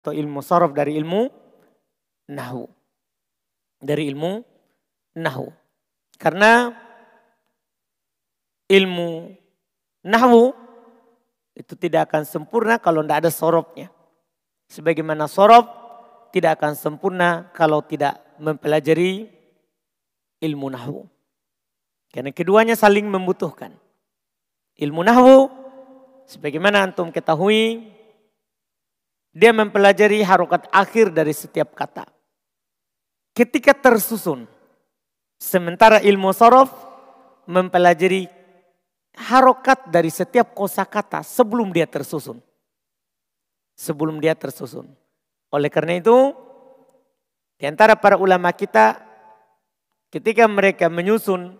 Atau 0.00 0.16
ilmu 0.16 0.40
sorof 0.40 0.72
dari 0.72 0.96
ilmu 0.96 1.28
nahu. 2.32 2.64
Dari 3.80 4.08
ilmu 4.08 4.32
nahu. 5.20 5.48
Karena 6.16 6.72
ilmu 8.68 9.32
nahu 10.04 10.42
itu 11.56 11.74
tidak 11.76 12.08
akan 12.08 12.24
sempurna 12.24 12.80
kalau 12.80 13.04
tidak 13.04 13.26
ada 13.26 13.30
sorofnya. 13.32 13.88
Sebagaimana 14.70 15.28
sorof 15.28 15.66
tidak 16.30 16.62
akan 16.62 16.72
sempurna 16.78 17.50
kalau 17.52 17.82
tidak 17.82 18.16
mempelajari 18.38 19.28
ilmu 20.40 20.72
nahu. 20.72 21.04
Karena 22.10 22.32
keduanya 22.34 22.74
saling 22.74 23.06
membutuhkan. 23.06 23.74
Ilmu 24.80 25.02
nahu 25.04 25.50
sebagaimana 26.24 26.88
antum 26.88 27.12
ketahui 27.12 27.90
dia 29.30 29.54
mempelajari 29.54 30.26
harokat 30.26 30.66
akhir 30.74 31.14
dari 31.14 31.30
setiap 31.30 31.74
kata. 31.74 32.06
Ketika 33.34 33.74
tersusun. 33.74 34.46
Sementara 35.40 36.04
ilmu 36.04 36.36
sorof 36.36 36.68
mempelajari 37.48 38.28
harokat 39.16 39.88
dari 39.88 40.12
setiap 40.12 40.52
kosakata 40.52 41.24
sebelum 41.24 41.72
dia 41.72 41.88
tersusun. 41.88 42.42
Sebelum 43.78 44.20
dia 44.20 44.36
tersusun. 44.36 44.84
Oleh 45.48 45.72
karena 45.72 45.96
itu, 45.96 46.36
di 47.56 47.64
antara 47.64 47.96
para 47.96 48.20
ulama 48.20 48.52
kita, 48.52 49.00
ketika 50.12 50.44
mereka 50.44 50.92
menyusun 50.92 51.56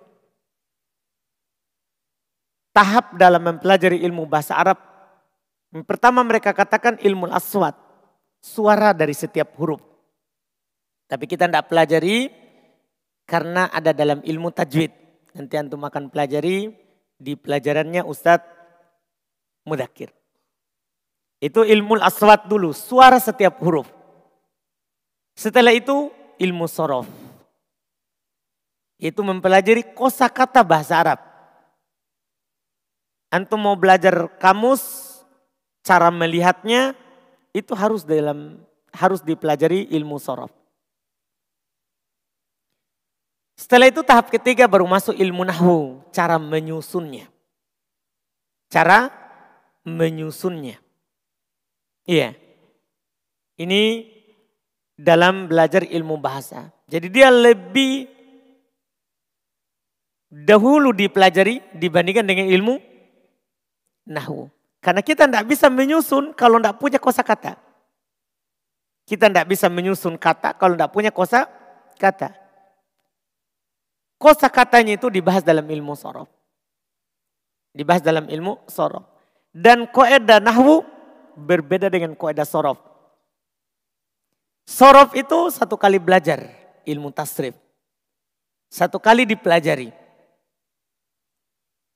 tahap 2.77 3.17
dalam 3.17 3.41
mempelajari 3.41 4.05
ilmu 4.05 4.29
bahasa 4.29 4.61
Arab, 4.61 4.90
pertama 5.87 6.27
mereka 6.27 6.51
katakan 6.51 6.99
ilmu 6.99 7.31
aswat, 7.31 7.79
suara 8.43 8.91
dari 8.91 9.15
setiap 9.15 9.55
huruf. 9.61 9.83
Tapi 11.11 11.27
kita 11.27 11.51
tidak 11.51 11.67
pelajari 11.67 12.31
karena 13.27 13.71
ada 13.71 13.91
dalam 13.95 14.23
ilmu 14.23 14.51
tajwid. 14.51 14.91
Nanti 15.35 15.55
antum 15.55 15.83
akan 15.83 16.11
pelajari 16.11 16.75
di 17.19 17.35
pelajarannya 17.39 18.03
Ustadz 18.03 18.47
Mudakir. 19.67 20.11
Itu 21.41 21.65
ilmu 21.65 21.99
aswat 21.99 22.47
dulu, 22.47 22.71
suara 22.77 23.17
setiap 23.17 23.59
huruf. 23.65 23.89
Setelah 25.35 25.73
itu 25.73 26.13
ilmu 26.37 26.69
sorof. 26.69 27.09
Itu 29.01 29.25
mempelajari 29.25 29.97
kosakata 29.97 30.61
bahasa 30.61 31.01
Arab. 31.01 31.21
Antum 33.33 33.63
mau 33.63 33.73
belajar 33.73 34.29
kamus, 34.37 35.10
cara 35.81 36.09
melihatnya 36.13 36.95
itu 37.51 37.73
harus 37.75 38.07
dalam 38.07 38.61
harus 38.95 39.23
dipelajari 39.23 39.91
ilmu 39.95 40.19
sorof. 40.19 40.51
Setelah 43.61 43.93
itu 43.93 44.01
tahap 44.01 44.33
ketiga 44.33 44.65
baru 44.65 44.89
masuk 44.89 45.13
ilmu 45.21 45.45
nahu, 45.45 46.01
cara 46.17 46.41
menyusunnya. 46.41 47.29
Cara 48.73 49.13
menyusunnya. 49.85 50.81
Iya. 52.09 52.33
Ini 53.61 54.09
dalam 54.97 55.45
belajar 55.45 55.85
ilmu 55.85 56.17
bahasa. 56.17 56.73
Jadi 56.89 57.13
dia 57.13 57.29
lebih 57.29 58.09
dahulu 60.31 60.97
dipelajari 60.97 61.61
dibandingkan 61.77 62.25
dengan 62.25 62.47
ilmu 62.49 62.81
nahu. 64.09 64.49
Karena 64.81 65.05
kita 65.05 65.29
tidak 65.29 65.45
bisa 65.45 65.69
menyusun 65.69 66.33
kalau 66.33 66.57
tidak 66.57 66.81
punya 66.81 66.97
kosa 66.97 67.21
kata. 67.21 67.61
Kita 69.05 69.29
tidak 69.29 69.47
bisa 69.49 69.69
menyusun 69.69 70.17
kata 70.17 70.57
kalau 70.57 70.73
tidak 70.73 70.91
punya 70.93 71.13
kosa 71.13 71.45
kata. 72.01 72.33
Kosa 74.17 74.49
katanya 74.49 74.97
itu 74.97 75.13
dibahas 75.13 75.45
dalam 75.45 75.65
ilmu 75.69 75.93
sorof. 75.97 76.29
Dibahas 77.77 78.01
dalam 78.01 78.29
ilmu 78.29 78.65
sorof. 78.69 79.05
Dan 79.53 79.89
koedah 79.89 80.41
nahwu 80.41 80.85
berbeda 81.37 81.93
dengan 81.93 82.17
koedah 82.17 82.49
sorof. 82.49 82.81
Sorof 84.65 85.13
itu 85.13 85.53
satu 85.53 85.77
kali 85.77 86.01
belajar 86.01 86.47
ilmu 86.89 87.13
tasrif. 87.13 87.57
Satu 88.71 89.03
kali 89.03 89.27
dipelajari. 89.27 89.91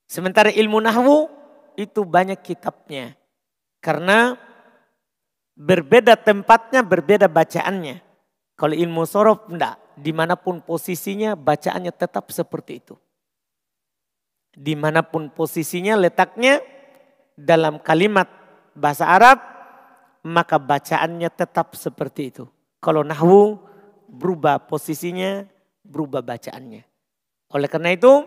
Sementara 0.05 0.51
ilmu 0.51 0.83
nahwu 0.83 1.31
itu 1.75 2.03
banyak 2.03 2.39
kitabnya. 2.41 3.15
Karena 3.79 4.35
berbeda 5.55 6.17
tempatnya, 6.19 6.81
berbeda 6.81 7.29
bacaannya. 7.29 8.01
Kalau 8.55 8.75
ilmu 8.75 9.03
sorof 9.03 9.47
enggak 9.51 9.79
di 9.95 10.11
mana 10.11 10.35
pun 10.35 10.59
posisinya 10.63 11.35
bacaannya 11.35 11.91
tetap 11.91 12.31
seperti 12.31 12.83
itu. 12.83 12.95
Di 14.55 14.75
mana 14.75 15.03
pun 15.03 15.27
posisinya 15.31 15.99
letaknya 15.99 16.63
dalam 17.35 17.83
kalimat 17.83 18.31
bahasa 18.71 19.07
Arab 19.11 19.39
maka 20.25 20.57
bacaannya 20.57 21.29
tetap 21.29 21.77
seperti 21.77 22.33
itu. 22.33 22.43
Kalau 22.81 23.05
nahwu 23.05 23.61
berubah 24.09 24.57
posisinya, 24.65 25.45
berubah 25.85 26.25
bacaannya. 26.25 26.81
Oleh 27.53 27.69
karena 27.69 27.93
itu 27.93 28.25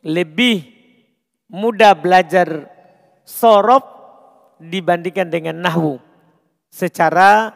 lebih 0.00 0.71
mudah 1.52 1.92
belajar 1.92 2.72
sorob 3.28 3.84
dibandingkan 4.56 5.28
dengan 5.28 5.60
nahwu 5.60 6.00
secara 6.72 7.52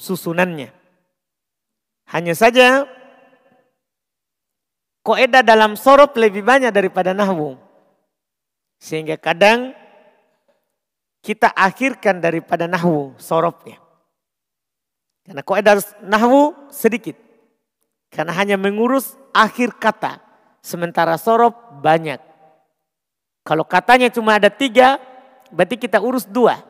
susunannya. 0.00 0.72
Hanya 2.10 2.34
saja 2.34 2.88
koedah 5.04 5.44
dalam 5.44 5.76
sorop 5.76 6.16
lebih 6.16 6.40
banyak 6.42 6.72
daripada 6.72 7.12
nahwu. 7.12 7.60
Sehingga 8.80 9.20
kadang 9.20 9.76
kita 11.20 11.52
akhirkan 11.52 12.18
daripada 12.18 12.64
nahwu 12.64 13.12
soropnya. 13.20 13.76
Karena 15.28 15.44
koedah 15.44 15.76
nahwu 16.00 16.56
sedikit. 16.72 17.14
Karena 18.10 18.34
hanya 18.34 18.56
mengurus 18.56 19.14
akhir 19.30 19.76
kata. 19.78 20.18
Sementara 20.64 21.14
sorop 21.20 21.78
banyak. 21.84 22.29
Kalau 23.46 23.64
katanya 23.64 24.12
cuma 24.12 24.36
ada 24.36 24.52
tiga, 24.52 25.00
berarti 25.50 25.80
kita 25.80 25.98
urus 25.98 26.28
dua. 26.28 26.60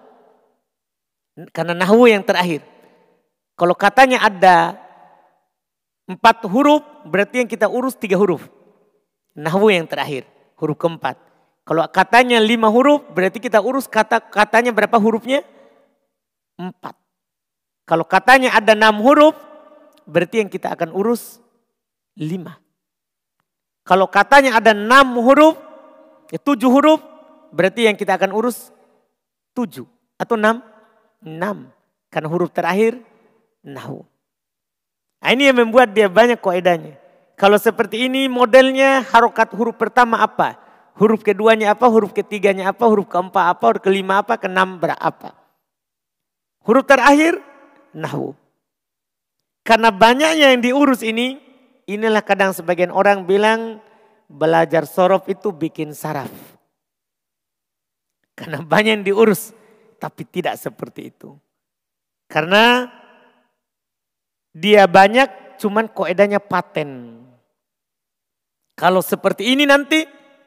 Karena 1.50 1.74
nahwu 1.74 2.06
yang 2.06 2.22
terakhir. 2.22 2.62
Kalau 3.58 3.76
katanya 3.76 4.24
ada 4.24 4.80
Empat 6.10 6.42
huruf 6.50 6.82
berarti 7.06 7.46
yang 7.46 7.46
kita 7.46 7.70
urus 7.70 7.94
tiga 7.94 8.18
huruf. 8.18 8.42
Nahwu 9.38 9.70
yang 9.70 9.86
terakhir, 9.86 10.26
huruf 10.58 10.74
keempat. 10.74 11.14
Kalau 11.62 11.86
katanya 11.86 12.42
lima 12.42 12.66
huruf 12.66 13.06
berarti 13.14 13.38
kita 13.38 13.62
urus 13.62 13.86
kata 13.86 14.18
katanya 14.18 14.74
berapa 14.74 14.98
hurufnya? 14.98 15.46
Empat. 16.58 16.98
Kalau 17.86 18.02
katanya 18.02 18.58
ada 18.58 18.74
enam 18.74 18.98
huruf 19.06 19.38
berarti 20.02 20.42
yang 20.42 20.50
kita 20.50 20.74
akan 20.74 20.90
urus 20.90 21.38
lima. 22.18 22.58
Kalau 23.86 24.10
katanya 24.10 24.58
ada 24.58 24.74
enam 24.74 25.14
huruf, 25.22 25.54
ya 26.30 26.38
tujuh 26.38 26.70
huruf 26.70 27.02
berarti 27.50 27.90
yang 27.90 27.98
kita 27.98 28.16
akan 28.16 28.30
urus 28.32 28.70
tujuh 29.52 29.84
atau 30.16 30.34
enam? 30.38 30.62
Enam. 31.20 31.68
Karena 32.10 32.28
huruf 32.30 32.50
terakhir 32.50 32.98
nahu. 33.62 34.02
Nah, 35.20 35.30
ini 35.36 35.52
yang 35.52 35.60
membuat 35.60 35.92
dia 35.92 36.08
banyak 36.08 36.40
koedanya. 36.40 36.96
Kalau 37.36 37.60
seperti 37.60 38.08
ini 38.08 38.28
modelnya 38.28 39.04
harokat 39.04 39.52
huruf 39.52 39.76
pertama 39.76 40.20
apa? 40.20 40.56
Huruf 40.96 41.24
keduanya 41.24 41.72
apa? 41.72 41.88
Huruf 41.88 42.12
ketiganya 42.12 42.72
apa? 42.72 42.84
Huruf 42.88 43.08
keempat 43.08 43.56
apa? 43.56 43.64
Huruf 43.68 43.82
kelima 43.84 44.20
apa? 44.20 44.36
Keenam 44.36 44.80
berapa? 44.80 45.36
Huruf 46.64 46.84
terakhir 46.84 47.40
nahu. 47.96 48.36
Karena 49.64 49.92
banyaknya 49.92 50.56
yang 50.56 50.60
diurus 50.60 51.04
ini, 51.04 51.40
inilah 51.84 52.24
kadang 52.24 52.52
sebagian 52.52 52.92
orang 52.92 53.24
bilang 53.28 53.80
belajar 54.30 54.86
sorof 54.86 55.26
itu 55.26 55.50
bikin 55.50 55.90
saraf. 55.90 56.30
Karena 58.38 58.62
banyak 58.62 59.02
yang 59.02 59.04
diurus, 59.04 59.50
tapi 59.98 60.22
tidak 60.22 60.54
seperti 60.56 61.10
itu. 61.10 61.34
Karena 62.30 62.86
dia 64.54 64.86
banyak 64.86 65.58
cuman 65.58 65.90
koedanya 65.90 66.38
paten. 66.38 67.20
Kalau 68.78 69.02
seperti 69.04 69.52
ini 69.52 69.68
nanti 69.68 70.06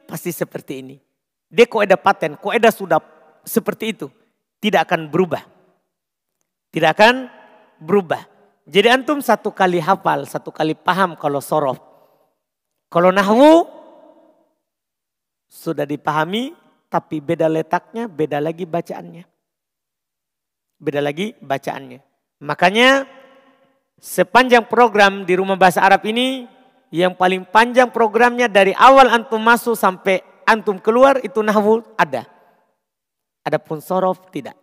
pasti 0.09 0.33
seperti 0.33 0.73
ini. 0.81 0.95
Dia 1.53 1.69
koedah 1.69 1.99
paten, 1.99 2.39
koedah 2.39 2.73
sudah 2.73 2.97
seperti 3.45 3.93
itu. 3.93 4.07
Tidak 4.57 4.81
akan 4.89 5.11
berubah. 5.11 5.43
Tidak 6.73 6.89
akan 6.97 7.29
berubah. 7.77 8.25
Jadi 8.65 8.87
antum 8.89 9.21
satu 9.21 9.53
kali 9.53 9.77
hafal, 9.77 10.25
satu 10.25 10.49
kali 10.49 10.73
paham 10.73 11.13
kalau 11.13 11.43
sorof. 11.43 11.92
Kalau 12.93 13.09
nahwu 13.09 13.65
sudah 15.49 15.81
dipahami 15.81 16.53
tapi 16.93 17.17
beda 17.17 17.49
letaknya, 17.49 18.05
beda 18.05 18.37
lagi 18.37 18.69
bacaannya. 18.69 19.25
beda 20.83 20.99
lagi 20.99 21.31
bacaannya. 21.39 22.03
Makanya 22.43 23.07
sepanjang 24.03 24.67
program 24.67 25.23
di 25.23 25.33
rumah 25.39 25.55
bahasa 25.55 25.79
Arab 25.79 26.03
ini 26.03 26.43
yang 26.91 27.15
paling 27.15 27.47
panjang 27.47 27.87
programnya 27.87 28.51
dari 28.51 28.75
awal 28.75 29.07
antum 29.07 29.39
masuk 29.39 29.79
sampai 29.79 30.19
antum 30.43 30.75
keluar 30.77 31.23
itu 31.23 31.39
nahwu 31.39 31.87
ada. 31.95 32.27
Adapun 33.47 33.79
sorof 33.79 34.27
tidak. 34.27 34.59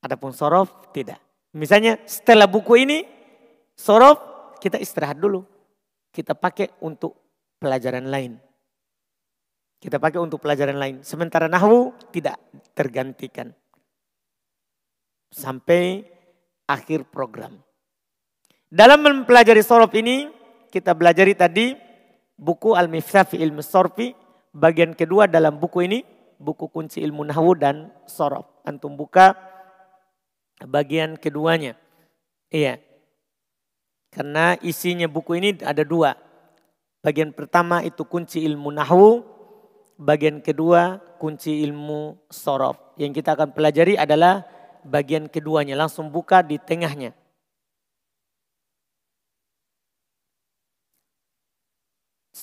Adapun 0.00 0.32
sorof 0.32 0.90
tidak. 0.96 1.20
Misalnya 1.52 2.00
setelah 2.08 2.48
buku 2.48 2.88
ini 2.88 3.04
sorof 3.76 4.18
kita 4.64 4.80
istirahat 4.80 5.20
dulu. 5.20 5.53
Kita 6.14 6.38
pakai 6.38 6.78
untuk 6.86 7.18
pelajaran 7.58 8.06
lain. 8.06 8.38
Kita 9.82 9.98
pakai 9.98 10.22
untuk 10.22 10.38
pelajaran 10.38 10.78
lain. 10.78 10.96
Sementara 11.02 11.50
nahwu 11.50 11.90
tidak 12.14 12.38
tergantikan. 12.72 13.50
Sampai 15.34 16.06
akhir 16.70 17.10
program. 17.10 17.58
Dalam 18.70 19.02
mempelajari 19.02 19.60
sorof 19.60 19.90
ini, 19.98 20.30
kita 20.70 20.94
belajari 20.94 21.34
tadi 21.34 21.74
buku 22.38 22.78
Al-Miftah 22.78 23.34
Ilmu 23.34 23.60
Sorfi, 23.60 24.14
bagian 24.54 24.94
kedua 24.94 25.26
dalam 25.26 25.58
buku 25.58 25.84
ini, 25.84 26.00
buku 26.38 26.70
kunci 26.70 27.02
ilmu 27.02 27.26
nahwu 27.26 27.58
dan 27.58 27.90
sorof. 28.06 28.46
Antum 28.64 28.94
buka 28.94 29.34
bagian 30.62 31.18
keduanya. 31.18 31.74
Iya. 32.50 32.78
Karena 34.14 34.54
isinya 34.62 35.10
buku 35.10 35.42
ini 35.42 35.50
ada 35.66 35.82
dua. 35.82 36.14
Bagian 37.02 37.34
pertama 37.34 37.82
itu 37.82 38.06
kunci 38.06 38.46
ilmu 38.46 38.70
nahwu, 38.70 39.26
bagian 39.98 40.38
kedua 40.38 41.02
kunci 41.18 41.66
ilmu 41.66 42.30
sorof. 42.30 42.78
Yang 42.94 43.20
kita 43.20 43.34
akan 43.34 43.50
pelajari 43.50 43.98
adalah 43.98 44.46
bagian 44.86 45.26
keduanya. 45.26 45.74
Langsung 45.74 46.08
buka 46.14 46.40
di 46.46 46.62
tengahnya. 46.62 47.12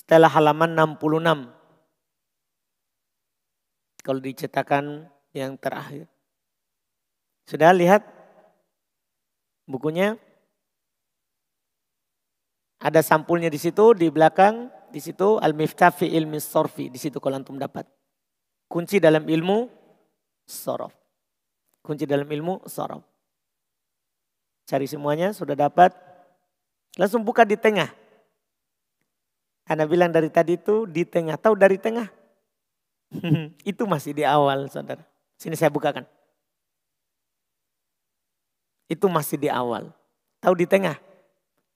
setelah 0.02 0.26
halaman 0.26 0.98
66. 0.98 1.46
Kalau 4.02 4.18
dicetakan 4.18 5.06
yang 5.30 5.54
terakhir. 5.54 6.10
Sudah 7.46 7.70
lihat 7.70 8.02
bukunya? 9.64 10.18
Ada 12.82 12.98
sampulnya 12.98 13.46
di 13.46 13.62
situ, 13.62 13.94
di 13.94 14.10
belakang, 14.10 14.66
di 14.90 14.98
situ 14.98 15.38
Al-Miftah 15.38 15.94
fi 15.94 16.10
ilmi 16.10 16.42
sorfi, 16.42 16.90
di 16.90 16.98
situ 16.98 17.22
kalau 17.22 17.38
antum 17.38 17.54
dapat. 17.54 17.86
Kunci 18.66 18.98
dalam 18.98 19.22
ilmu 19.22 19.70
sorof. 20.42 20.90
Kunci 21.78 22.10
dalam 22.10 22.26
ilmu 22.26 22.66
sorof. 22.66 23.06
Cari 24.66 24.90
semuanya, 24.90 25.30
sudah 25.30 25.54
dapat. 25.54 25.94
Langsung 26.98 27.22
buka 27.22 27.46
di 27.46 27.54
tengah. 27.54 27.86
Anda 29.62 29.86
bilang 29.86 30.10
dari 30.10 30.26
tadi 30.26 30.58
itu 30.58 30.90
di 30.90 31.06
tengah. 31.06 31.38
Tahu 31.38 31.54
dari 31.54 31.78
tengah? 31.78 32.10
itu 33.70 33.82
masih 33.86 34.10
di 34.10 34.26
awal 34.26 34.66
saudara. 34.66 35.06
Sini 35.38 35.54
saya 35.54 35.70
bukakan. 35.70 36.02
Itu 38.90 39.06
masih 39.06 39.38
di 39.38 39.46
awal. 39.46 39.94
Tahu 40.42 40.54
di 40.58 40.66
tengah? 40.66 41.11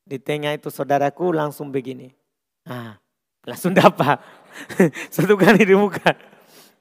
Di 0.06 0.22
tengah 0.22 0.54
itu 0.54 0.70
saudaraku 0.70 1.34
langsung 1.34 1.74
begini. 1.74 2.14
Ah, 2.62 2.94
langsung 3.42 3.74
dapat. 3.74 4.22
Satu 5.14 5.34
kali 5.34 5.66
dibuka. 5.66 6.14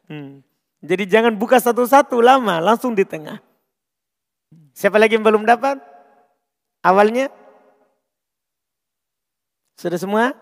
Hmm. 0.06 0.46
Jadi 0.86 1.10
jangan 1.10 1.34
buka 1.34 1.58
satu-satu 1.58 2.22
lama, 2.22 2.62
langsung 2.62 2.94
di 2.94 3.02
tengah. 3.02 3.42
Siapa 4.78 5.02
lagi 5.02 5.18
yang 5.18 5.26
belum 5.26 5.42
dapat? 5.42 5.82
Awalnya? 6.86 7.34
Sudah 9.74 9.98
semua? 9.98 10.38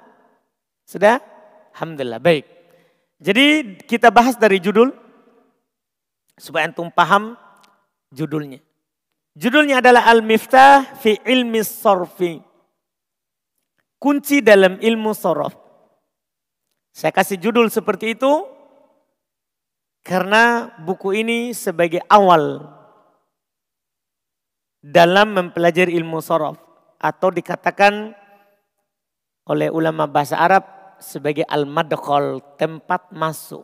Sudah? 0.84 1.24
Alhamdulillah, 1.72 2.20
baik. 2.20 2.44
Jadi 3.24 3.80
kita 3.88 4.12
bahas 4.12 4.36
dari 4.36 4.60
judul 4.60 4.92
supaya 6.36 6.68
antum 6.68 6.92
paham 6.92 7.40
judulnya. 8.12 8.60
Judulnya 9.34 9.80
adalah 9.80 10.12
Al-Miftah 10.12 11.00
fi 11.00 11.18
ilmi 11.24 11.64
sorfi. 11.64 12.53
Kunci 14.04 14.44
dalam 14.44 14.84
ilmu 14.84 15.16
sorof. 15.16 15.56
Saya 16.92 17.16
kasih 17.16 17.40
judul 17.40 17.72
seperti 17.72 18.20
itu 18.20 18.44
karena 20.04 20.76
buku 20.84 21.24
ini 21.24 21.56
sebagai 21.56 22.04
awal 22.12 22.68
dalam 24.84 25.32
mempelajari 25.32 25.96
ilmu 25.96 26.20
sorof 26.20 26.60
atau 27.00 27.32
dikatakan 27.32 28.12
oleh 29.48 29.72
ulama 29.72 30.04
bahasa 30.04 30.36
Arab 30.36 30.68
sebagai 31.00 31.48
al-madkhal, 31.48 32.44
tempat 32.60 33.12
masuk. 33.12 33.64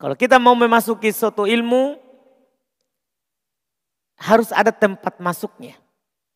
Kalau 0.00 0.16
kita 0.16 0.40
mau 0.40 0.56
memasuki 0.56 1.12
suatu 1.12 1.44
ilmu, 1.44 1.96
harus 4.20 4.52
ada 4.52 4.72
tempat 4.72 5.20
masuknya. 5.20 5.76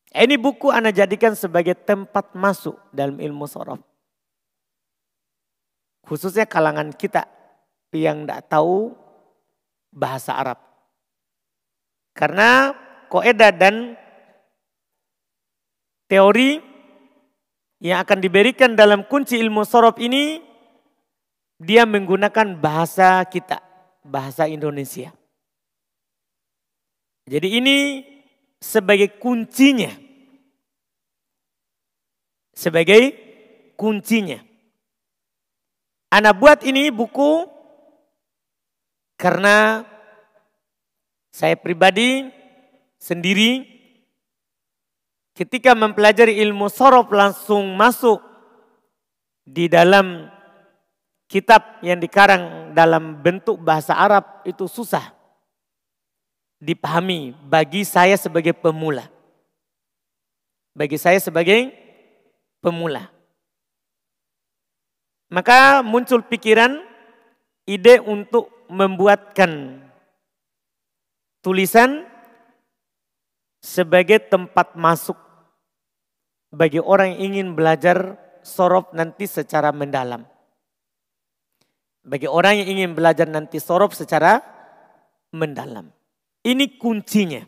Ini 0.09 0.41
buku 0.41 0.73
Anda 0.73 0.89
jadikan 0.89 1.37
sebagai 1.37 1.77
tempat 1.77 2.33
masuk 2.33 2.81
dalam 2.97 3.21
ilmu 3.21 3.45
sorof. 3.45 3.81
Khususnya 6.09 6.49
kalangan 6.49 6.97
kita 6.97 7.29
yang 7.93 8.25
tidak 8.25 8.49
tahu 8.49 8.97
bahasa 9.93 10.33
Arab. 10.33 10.59
Karena 12.17 12.73
koedah 13.13 13.53
dan 13.53 13.95
teori 16.09 16.65
yang 17.85 18.01
akan 18.03 18.19
diberikan 18.19 18.73
dalam 18.73 19.05
kunci 19.05 19.37
ilmu 19.37 19.63
sorof 19.63 20.01
ini, 20.01 20.41
dia 21.61 21.85
menggunakan 21.85 22.57
bahasa 22.57 23.23
kita, 23.29 23.61
bahasa 24.03 24.49
Indonesia. 24.49 25.13
Jadi 27.29 27.61
ini 27.61 27.77
sebagai 28.59 29.19
kuncinya. 29.19 29.91
Sebagai 32.55 33.15
kuncinya. 33.79 34.43
Anak 36.11 36.35
buat 36.41 36.61
ini 36.67 36.91
buku 36.91 37.47
karena 39.19 39.85
saya 41.29 41.55
pribadi 41.55 42.27
sendiri 42.99 43.63
ketika 45.37 45.77
mempelajari 45.77 46.41
ilmu 46.43 46.67
sorof 46.67 47.13
langsung 47.15 47.77
masuk 47.79 48.19
di 49.47 49.71
dalam 49.71 50.27
kitab 51.29 51.79
yang 51.85 52.01
dikarang 52.01 52.73
dalam 52.73 53.21
bentuk 53.21 53.61
bahasa 53.61 53.95
Arab 53.95 54.43
itu 54.49 54.65
susah 54.67 55.18
dipahami 56.59 57.35
bagi 57.47 57.87
saya 57.87 58.19
sebagai 58.19 58.55
pemula. 58.55 59.07
Bagi 60.75 60.99
saya 60.99 61.19
sebagai 61.19 61.75
pemula. 62.63 63.11
Maka 65.29 65.83
muncul 65.85 66.23
pikiran, 66.25 66.81
ide 67.69 68.01
untuk 68.01 68.49
membuatkan 68.71 69.83
tulisan 71.43 72.05
sebagai 73.61 74.23
tempat 74.23 74.73
masuk 74.79 75.19
bagi 76.49 76.81
orang 76.81 77.13
yang 77.17 77.21
ingin 77.33 77.49
belajar 77.53 78.17
sorof 78.41 78.89
nanti 78.97 79.29
secara 79.29 79.69
mendalam. 79.75 80.25
Bagi 82.09 82.25
orang 82.25 82.65
yang 82.65 82.69
ingin 82.79 82.91
belajar 82.97 83.29
nanti 83.29 83.61
sorof 83.61 83.93
secara 83.93 84.41
mendalam. 85.29 85.93
Ini 86.47 86.79
kuncinya. 86.79 87.43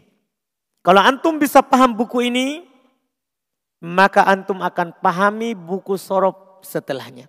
Kalau 0.80 1.02
antum 1.04 1.36
bisa 1.36 1.60
paham 1.60 1.92
buku 1.92 2.26
ini, 2.26 2.64
maka 3.84 4.24
antum 4.28 4.60
akan 4.60 4.96
pahami 5.00 5.52
buku 5.52 5.96
sorof 6.00 6.64
setelahnya. 6.64 7.28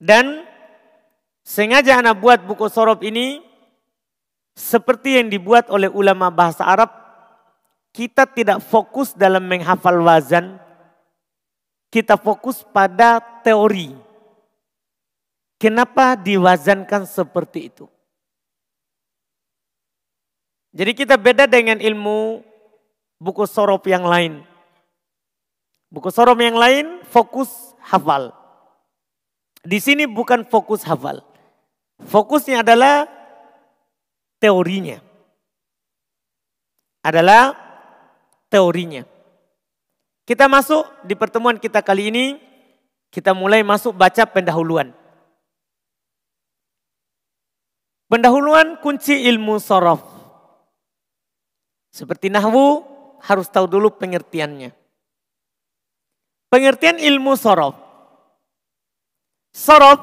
Dan 0.00 0.44
sengaja 1.44 2.00
anak 2.00 2.20
buat 2.20 2.40
buku 2.44 2.68
sorof 2.68 3.00
ini 3.00 3.40
seperti 4.54 5.20
yang 5.20 5.28
dibuat 5.32 5.72
oleh 5.72 5.88
ulama 5.88 6.28
bahasa 6.28 6.64
Arab 6.64 7.04
kita 7.94 8.26
tidak 8.26 8.58
fokus 8.58 9.14
dalam 9.14 9.46
menghafal 9.46 10.02
wazan, 10.02 10.58
kita 11.94 12.18
fokus 12.18 12.66
pada 12.74 13.22
teori. 13.46 13.94
Kenapa 15.62 16.18
diwazankan 16.18 17.06
seperti 17.06 17.70
itu? 17.70 17.86
Jadi 20.74 20.90
kita 20.90 21.14
beda 21.14 21.46
dengan 21.46 21.78
ilmu 21.78 22.42
buku 23.22 23.46
sorop 23.46 23.86
yang 23.86 24.02
lain. 24.02 24.42
Buku 25.86 26.10
sorop 26.10 26.42
yang 26.42 26.58
lain 26.58 26.98
fokus 27.06 27.78
hafal. 27.78 28.34
Di 29.62 29.78
sini 29.78 30.10
bukan 30.10 30.42
fokus 30.42 30.82
hafal. 30.82 31.22
Fokusnya 32.02 32.66
adalah 32.66 33.06
teorinya. 34.42 34.98
Adalah 37.06 37.54
teorinya. 38.50 39.06
Kita 40.26 40.50
masuk 40.50 41.06
di 41.06 41.14
pertemuan 41.14 41.60
kita 41.60 41.84
kali 41.84 42.10
ini, 42.10 42.26
kita 43.14 43.30
mulai 43.30 43.62
masuk 43.62 43.94
baca 43.94 44.26
pendahuluan. 44.26 44.90
Pendahuluan 48.10 48.80
kunci 48.82 49.26
ilmu 49.30 49.62
sorof. 49.62 50.13
Seperti 51.94 52.26
nahwu 52.26 52.82
harus 53.22 53.46
tahu 53.46 53.70
dulu 53.70 53.94
pengertiannya. 53.94 54.74
Pengertian 56.50 56.98
ilmu 56.98 57.38
sorof. 57.38 57.78
Sorof 59.54 60.02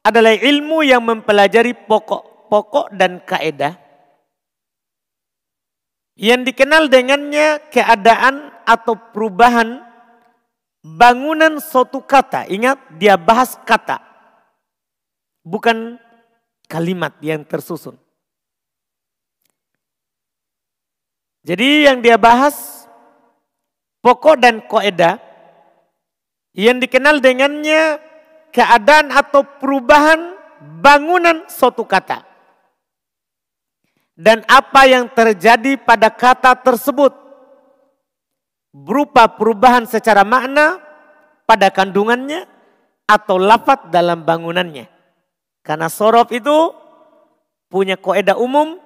adalah 0.00 0.32
ilmu 0.32 0.80
yang 0.80 1.04
mempelajari 1.04 1.76
pokok-pokok 1.84 2.96
dan 2.96 3.20
kaedah 3.20 3.76
yang 6.18 6.42
dikenal 6.42 6.90
dengannya 6.90 7.62
keadaan 7.70 8.50
atau 8.66 8.98
perubahan 9.14 9.84
bangunan 10.82 11.62
suatu 11.62 12.02
kata. 12.02 12.50
Ingat, 12.50 12.98
dia 12.98 13.14
bahas 13.14 13.54
kata, 13.62 14.02
bukan 15.46 16.00
kalimat 16.66 17.14
yang 17.22 17.46
tersusun. 17.46 18.07
Jadi 21.46 21.86
yang 21.86 22.02
dia 22.02 22.18
bahas 22.18 22.86
pokok 24.02 24.38
dan 24.38 24.64
koedah 24.66 25.18
yang 26.58 26.82
dikenal 26.82 27.22
dengannya 27.22 28.02
keadaan 28.50 29.14
atau 29.14 29.46
perubahan 29.62 30.34
bangunan 30.82 31.46
suatu 31.46 31.86
kata. 31.86 32.26
Dan 34.18 34.42
apa 34.50 34.82
yang 34.90 35.06
terjadi 35.14 35.78
pada 35.78 36.10
kata 36.10 36.58
tersebut 36.58 37.14
berupa 38.74 39.30
perubahan 39.30 39.86
secara 39.86 40.26
makna 40.26 40.82
pada 41.46 41.70
kandungannya 41.70 42.50
atau 43.06 43.38
lafat 43.38 43.94
dalam 43.94 44.26
bangunannya. 44.26 44.90
Karena 45.62 45.86
sorof 45.86 46.34
itu 46.34 46.74
punya 47.70 47.94
koedah 47.94 48.34
umum 48.34 48.82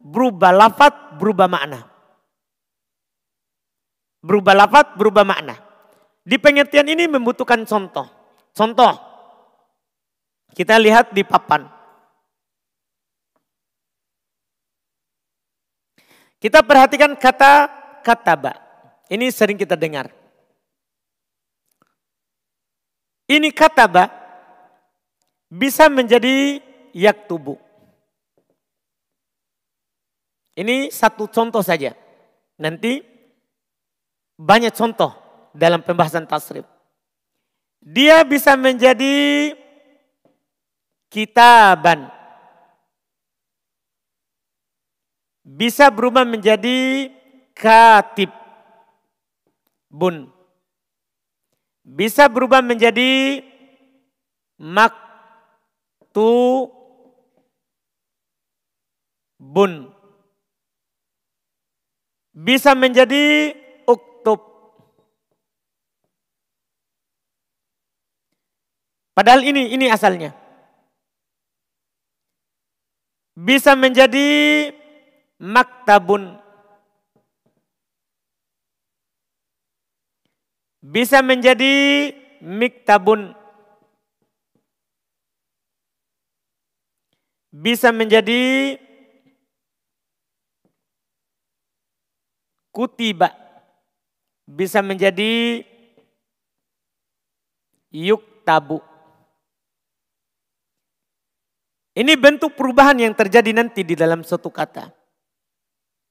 berubah 0.00 0.52
lafat, 0.54 1.18
berubah 1.18 1.48
makna. 1.48 1.80
Berubah 4.22 4.54
lafat, 4.54 4.98
berubah 4.98 5.24
makna. 5.26 5.54
Di 6.26 6.36
pengertian 6.42 6.90
ini 6.90 7.06
membutuhkan 7.06 7.62
contoh. 7.62 8.10
Contoh, 8.50 8.92
kita 10.56 10.80
lihat 10.80 11.14
di 11.14 11.22
papan. 11.22 11.68
Kita 16.40 16.64
perhatikan 16.66 17.14
kata 17.14 17.68
kataba. 18.02 18.54
Ini 19.06 19.30
sering 19.30 19.56
kita 19.56 19.78
dengar. 19.78 20.10
Ini 23.26 23.50
kataba 23.50 24.06
bisa 25.50 25.90
menjadi 25.90 26.62
yak 26.94 27.26
tubuh. 27.26 27.65
Ini 30.56 30.88
satu 30.88 31.28
contoh 31.28 31.60
saja. 31.60 31.92
Nanti 32.56 33.04
banyak 34.40 34.72
contoh 34.72 35.12
dalam 35.52 35.84
pembahasan 35.84 36.24
tasrif. 36.24 36.64
Dia 37.84 38.24
bisa 38.24 38.56
menjadi 38.56 39.52
kitaban. 41.12 42.16
bisa 45.46 45.86
berubah 45.94 46.26
menjadi 46.26 47.06
katib 47.54 48.34
bun. 49.86 50.26
Bisa 51.86 52.26
berubah 52.26 52.58
menjadi 52.66 53.46
maktu 54.58 56.34
bun. 59.38 59.95
Bisa 62.46 62.78
menjadi 62.78 63.50
uktub. 63.90 64.38
Padahal 69.10 69.42
ini 69.42 69.74
ini 69.74 69.90
asalnya. 69.90 70.30
Bisa 73.34 73.74
menjadi 73.74 74.28
maktabun 75.36 76.40
bisa 80.80 81.20
menjadi 81.20 81.74
miktabun 82.40 83.36
bisa 87.52 87.92
menjadi 87.92 88.76
kutiba 92.76 93.32
bisa 94.44 94.84
menjadi 94.84 95.64
yuktabu 97.88 98.84
ini 101.96 102.12
bentuk 102.20 102.52
perubahan 102.52 103.00
yang 103.00 103.16
terjadi 103.16 103.56
nanti 103.56 103.80
di 103.80 103.96
dalam 103.96 104.20
suatu 104.20 104.52
kata. 104.52 104.92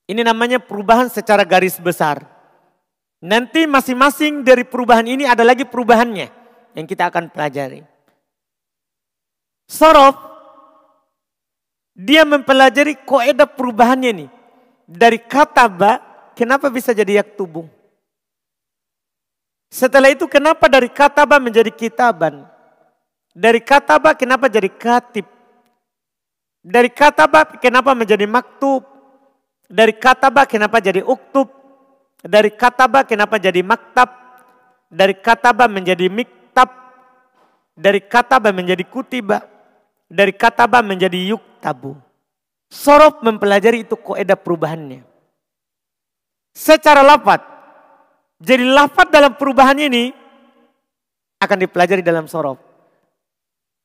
Ini 0.10 0.26
namanya 0.26 0.58
perubahan 0.58 1.14
secara 1.14 1.46
garis 1.46 1.78
besar. 1.78 2.26
Nanti 3.22 3.70
masing-masing 3.70 4.42
dari 4.42 4.66
perubahan 4.66 5.06
ini 5.06 5.30
ada 5.30 5.46
lagi 5.46 5.62
perubahannya 5.62 6.28
yang 6.74 6.86
kita 6.90 7.14
akan 7.14 7.30
pelajari. 7.30 7.86
Sorof, 9.70 10.18
dia 11.94 12.26
mempelajari 12.26 13.06
koedah 13.06 13.50
perubahannya 13.50 14.26
nih. 14.26 14.30
Dari 14.90 15.22
kata 15.22 15.70
ba, 15.70 16.02
kenapa 16.36 16.68
bisa 16.68 16.92
jadi 16.92 17.24
yak 17.24 17.40
tubuh? 17.40 17.66
Setelah 19.72 20.12
itu 20.12 20.28
kenapa 20.28 20.68
dari 20.68 20.92
kata 20.92 21.26
ba 21.26 21.40
menjadi 21.40 21.72
kitaban? 21.72 22.46
Dari 23.36 23.60
kata 23.64 23.96
ba 23.98 24.14
kenapa 24.14 24.52
jadi 24.52 24.68
katib? 24.68 25.26
Dari 26.62 26.92
kata 26.92 27.26
ba 27.26 27.48
kenapa 27.58 27.96
menjadi 27.96 28.28
maktub? 28.28 28.96
Dari 29.66 29.98
kataba 29.98 30.46
kenapa 30.46 30.78
jadi 30.78 31.02
uktub? 31.02 31.50
Dari 32.22 32.54
kataba 32.54 33.02
kenapa 33.06 33.42
jadi 33.42 33.66
maktab? 33.66 34.10
Dari 34.90 35.18
kataba 35.18 35.66
menjadi 35.66 36.06
miktab? 36.10 36.70
Dari 37.74 38.02
kataba 38.06 38.54
menjadi 38.54 38.86
kutiba? 38.86 39.42
Dari 40.06 40.34
kataba 40.38 40.86
menjadi 40.86 41.18
yuktabu. 41.34 41.98
Sorof 42.70 43.22
mempelajari 43.26 43.86
itu 43.86 43.98
koedah 43.98 44.38
perubahannya. 44.38 45.15
Secara 46.56 47.04
lafat. 47.04 47.44
Jadi 48.40 48.64
lafat 48.64 49.12
dalam 49.12 49.36
perubahan 49.36 49.76
ini 49.76 50.16
akan 51.44 51.58
dipelajari 51.68 52.00
dalam 52.00 52.32
sorof. 52.32 52.56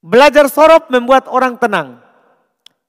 Belajar 0.01 0.47
sorof 0.47 0.87
membuat 0.87 1.27
orang 1.27 1.59
tenang. 1.59 1.99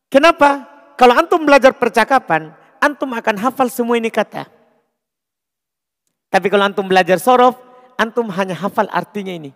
Kenapa? 0.07 0.69
Kalau 0.95 1.17
antum 1.17 1.41
belajar 1.41 1.73
percakapan, 1.73 2.53
antum 2.77 3.09
akan 3.09 3.35
hafal 3.41 3.67
semua 3.73 3.97
ini 3.97 4.13
kata. 4.13 4.45
Tapi 6.29 6.47
kalau 6.47 6.69
antum 6.69 6.85
belajar 6.85 7.17
sorof, 7.17 7.57
antum 7.97 8.29
hanya 8.29 8.53
hafal 8.53 8.85
artinya 8.93 9.33
ini. 9.33 9.51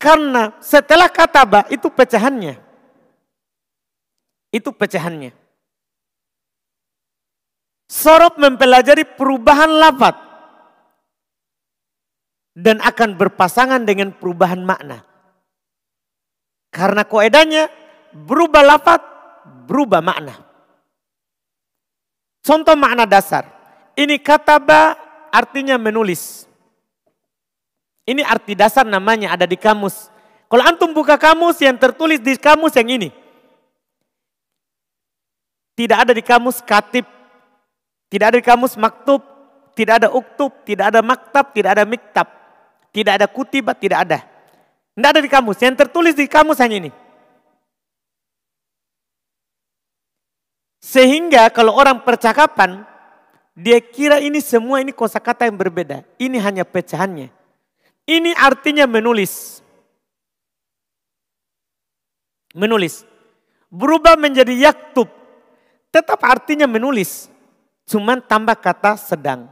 Karena 0.00 0.56
setelah 0.64 1.12
kata 1.12 1.44
ba 1.44 1.60
itu 1.68 1.92
pecahannya. 1.92 2.56
Itu 4.48 4.72
pecahannya. 4.72 5.43
Sorof 8.04 8.36
mempelajari 8.36 9.08
perubahan 9.16 9.80
lafat. 9.80 10.20
Dan 12.52 12.84
akan 12.84 13.16
berpasangan 13.16 13.82
dengan 13.88 14.12
perubahan 14.12 14.60
makna. 14.60 15.02
Karena 16.68 17.02
koedanya 17.08 17.66
berubah 18.12 18.62
lafat 18.62 19.00
berubah 19.64 20.04
makna. 20.04 20.36
Contoh 22.44 22.76
makna 22.76 23.08
dasar. 23.08 23.48
Ini 23.96 24.20
kata 24.20 24.60
ba 24.60 24.94
artinya 25.32 25.80
menulis. 25.80 26.44
Ini 28.04 28.20
arti 28.20 28.52
dasar 28.52 28.84
namanya 28.84 29.32
ada 29.32 29.48
di 29.48 29.56
kamus. 29.56 30.12
Kalau 30.46 30.62
antum 30.62 30.92
buka 30.92 31.16
kamus 31.16 31.56
yang 31.64 31.80
tertulis 31.80 32.20
di 32.20 32.36
kamus 32.36 32.76
yang 32.76 32.86
ini. 32.86 33.08
Tidak 35.74 35.98
ada 35.98 36.12
di 36.12 36.20
kamus 36.22 36.60
katib. 36.60 37.08
Tidak 38.14 38.30
ada 38.30 38.38
kamus 38.38 38.78
maktub. 38.78 39.26
Tidak 39.74 40.06
ada 40.06 40.08
uktub. 40.14 40.54
Tidak 40.62 40.86
ada 40.86 41.02
maktab. 41.02 41.50
Tidak 41.50 41.66
ada 41.66 41.82
miktab. 41.82 42.30
Tidak 42.94 43.10
ada 43.10 43.26
kutibat. 43.26 43.74
Tidak 43.74 43.98
ada. 43.98 44.22
Tidak 44.94 45.10
ada 45.10 45.18
di 45.18 45.26
kamus. 45.26 45.58
Yang 45.58 45.82
tertulis 45.82 46.14
di 46.14 46.30
kamus 46.30 46.62
hanya 46.62 46.78
ini. 46.78 46.90
Sehingga 50.78 51.50
kalau 51.50 51.74
orang 51.74 52.06
percakapan, 52.06 52.86
dia 53.58 53.82
kira 53.82 54.22
ini 54.22 54.38
semua 54.38 54.78
ini 54.78 54.94
kosakata 54.94 55.50
yang 55.50 55.58
berbeda. 55.58 56.06
Ini 56.14 56.38
hanya 56.38 56.62
pecahannya. 56.62 57.34
Ini 58.06 58.30
artinya 58.38 58.86
menulis. 58.86 59.58
Menulis. 62.54 63.02
Berubah 63.74 64.14
menjadi 64.14 64.54
yaktub. 64.70 65.10
Tetap 65.90 66.22
artinya 66.22 66.70
menulis. 66.70 67.33
Cuman 67.84 68.20
tambah 68.24 68.56
kata 68.56 68.96
sedang. 68.96 69.48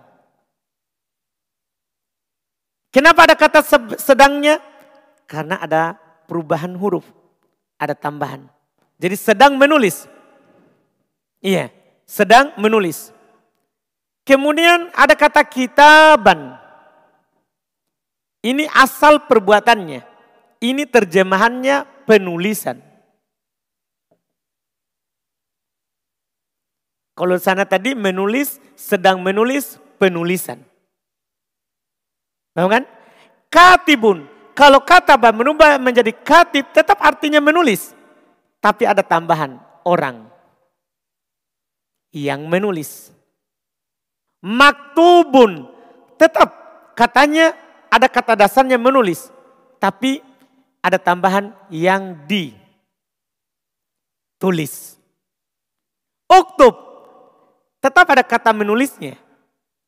Kenapa 2.92 3.24
ada 3.24 3.36
kata 3.36 3.60
sedangnya? 3.96 4.60
Karena 5.24 5.56
ada 5.60 5.96
perubahan 6.28 6.76
huruf. 6.76 7.08
Ada 7.80 7.96
tambahan. 7.96 8.48
Jadi 9.00 9.16
sedang 9.16 9.56
menulis. 9.56 10.04
Iya, 11.40 11.72
sedang 12.04 12.52
menulis. 12.60 13.10
Kemudian 14.22 14.92
ada 14.94 15.16
kata 15.16 15.42
kitaban. 15.42 16.54
Ini 18.44 18.68
asal 18.76 19.26
perbuatannya. 19.26 20.02
Ini 20.62 20.82
terjemahannya 20.86 22.06
penulisan. 22.06 22.91
Kalau 27.12 27.36
sana 27.36 27.68
tadi 27.68 27.92
menulis, 27.92 28.56
sedang 28.72 29.20
menulis, 29.20 29.76
penulisan. 30.00 30.64
Tahu 32.56 32.68
kan? 32.68 32.84
Katibun. 33.52 34.28
Kalau 34.52 34.84
kata 34.84 35.16
menubah 35.32 35.80
menjadi 35.80 36.12
katib 36.12 36.68
tetap 36.72 37.00
artinya 37.00 37.40
menulis. 37.40 37.96
Tapi 38.60 38.84
ada 38.84 39.00
tambahan 39.00 39.56
orang 39.84 40.28
yang 42.12 42.44
menulis. 42.48 43.08
Maktubun 44.44 45.68
tetap 46.20 46.52
katanya 46.92 47.56
ada 47.88 48.08
kata 48.08 48.36
dasarnya 48.36 48.76
menulis. 48.76 49.32
Tapi 49.80 50.20
ada 50.84 51.00
tambahan 51.00 51.52
yang 51.72 52.12
ditulis. 54.38 55.00
Uktub 56.28 56.91
tetap 57.82 58.06
ada 58.06 58.22
kata 58.22 58.54
menulisnya. 58.54 59.18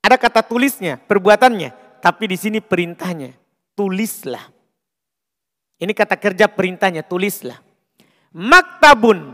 Ada 0.04 0.20
kata 0.20 0.44
tulisnya, 0.44 1.00
perbuatannya. 1.00 2.02
Tapi 2.02 2.28
di 2.28 2.36
sini 2.36 2.58
perintahnya, 2.60 3.32
tulislah. 3.72 4.44
Ini 5.80 5.92
kata 5.96 6.20
kerja 6.20 6.44
perintahnya, 6.50 7.00
tulislah. 7.06 7.56
Maktabun, 8.34 9.32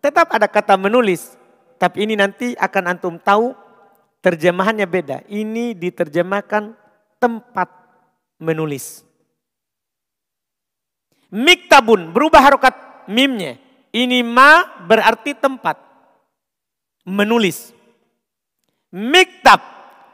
tetap 0.00 0.32
ada 0.32 0.48
kata 0.48 0.80
menulis. 0.80 1.36
Tapi 1.76 2.08
ini 2.08 2.14
nanti 2.16 2.56
akan 2.56 2.96
antum 2.96 3.20
tahu 3.20 3.52
terjemahannya 4.24 4.86
beda. 4.88 5.24
Ini 5.28 5.76
diterjemahkan 5.76 6.72
tempat 7.20 7.68
menulis. 8.40 9.04
Miktabun, 11.28 12.10
berubah 12.10 12.40
harokat 12.40 12.74
mimnya. 13.06 13.60
Ini 13.92 14.24
ma 14.24 14.64
berarti 14.88 15.36
tempat. 15.36 15.76
Menulis. 17.04 17.79
Miktab, 18.90 19.62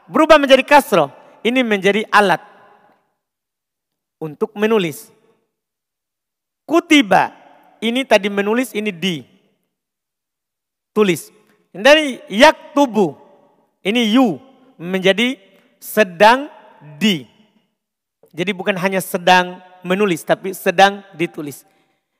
berubah 0.05 0.37
menjadi 0.37 0.61
kasroh 0.61 1.09
ini 1.41 1.61
menjadi 1.65 2.05
alat 2.13 2.41
untuk 4.21 4.53
menulis. 4.57 5.09
Kutiba, 6.67 7.31
ini 7.79 8.03
tadi 8.03 8.27
menulis, 8.27 8.75
ini 8.75 8.91
di. 8.91 9.23
Tulis. 10.91 11.31
Dari 11.71 12.19
yak 12.27 12.75
tubuh, 12.75 13.15
ini 13.85 14.11
yu 14.11 14.41
menjadi 14.75 15.39
sedang 15.79 16.51
di. 16.99 17.23
Jadi 18.35 18.51
bukan 18.51 18.75
hanya 18.75 18.99
sedang 18.99 19.63
menulis, 19.81 20.25
tapi 20.27 20.51
sedang 20.51 21.05
ditulis. 21.15 21.63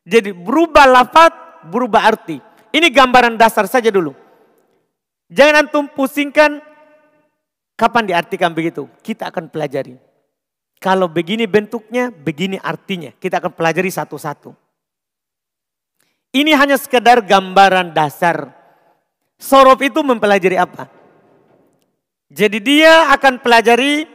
Jadi 0.07 0.31
berubah 0.31 0.87
lafat, 0.87 1.67
berubah 1.67 2.07
arti. 2.07 2.39
Ini 2.71 2.87
gambaran 2.87 3.35
dasar 3.35 3.67
saja 3.67 3.91
dulu. 3.91 4.15
Jangan 5.27 5.67
antum 5.67 5.85
pusingkan 5.91 6.63
Kapan 7.77 8.09
diartikan 8.09 8.57
begitu? 8.57 8.89
Kita 9.05 9.29
akan 9.29 9.53
pelajari. 9.53 9.93
Kalau 10.81 11.05
begini 11.05 11.45
bentuknya, 11.45 12.09
begini 12.09 12.57
artinya. 12.57 13.13
Kita 13.13 13.37
akan 13.37 13.53
pelajari 13.53 13.93
satu-satu. 13.93 14.49
Ini 16.33 16.57
hanya 16.57 16.73
sekedar 16.81 17.21
gambaran 17.21 17.93
dasar. 17.93 18.49
Sorof 19.37 19.77
itu 19.85 20.01
mempelajari 20.01 20.57
apa? 20.57 20.89
Jadi 22.33 22.57
dia 22.65 23.13
akan 23.13 23.45
pelajari 23.45 24.09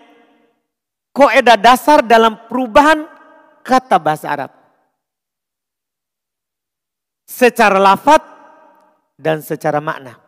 koedah 1.15 1.55
dasar 1.55 2.03
dalam 2.03 2.35
perubahan 2.51 3.07
kata 3.63 3.97
bahasa 4.03 4.27
Arab. 4.27 4.51
Secara 7.31 7.79
lafat 7.79 8.27
dan 9.15 9.39
secara 9.39 9.79
makna. 9.79 10.22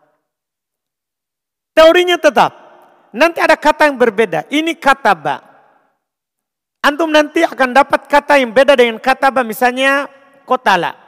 Teorinya 1.75 2.17
tetap 2.17 2.65
Nanti 3.15 3.39
ada 3.39 3.55
kata 3.55 3.87
yang 3.87 3.95
berbeda. 3.95 4.51
Ini 4.51 4.75
kata 4.75 5.15
ba. 5.15 5.39
Antum 6.83 7.09
nanti 7.15 7.47
akan 7.47 7.71
dapat 7.71 8.11
kata 8.11 8.43
yang 8.43 8.51
beda 8.51 8.75
dengan 8.75 8.99
kata 8.99 9.31
ba. 9.31 9.47
Misalnya 9.47 10.11
kotala. 10.43 10.99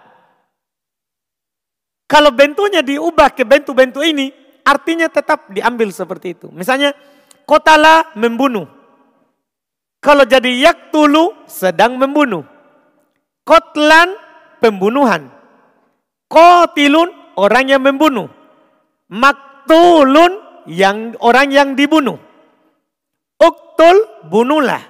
Kalau 2.06 2.30
bentuknya 2.30 2.86
diubah 2.86 3.34
ke 3.34 3.42
bentuk-bentuk 3.42 4.06
ini, 4.06 4.30
artinya 4.62 5.10
tetap 5.10 5.50
diambil 5.50 5.90
seperti 5.90 6.38
itu. 6.38 6.46
Misalnya 6.54 6.94
kotala 7.42 8.14
membunuh. 8.14 8.70
Kalau 9.98 10.22
jadi 10.22 10.70
yaktulu 10.70 11.34
sedang 11.50 11.98
membunuh. 11.98 12.46
Kotlan 13.42 14.14
pembunuhan. 14.62 15.26
Kotilun 16.30 17.10
orang 17.34 17.66
yang 17.66 17.82
membunuh. 17.82 18.30
Maktulun 19.10 20.45
yang 20.66 21.14
orang 21.22 21.48
yang 21.50 21.68
dibunuh. 21.72 22.18
Uktul 23.38 24.26
bunuhlah. 24.26 24.82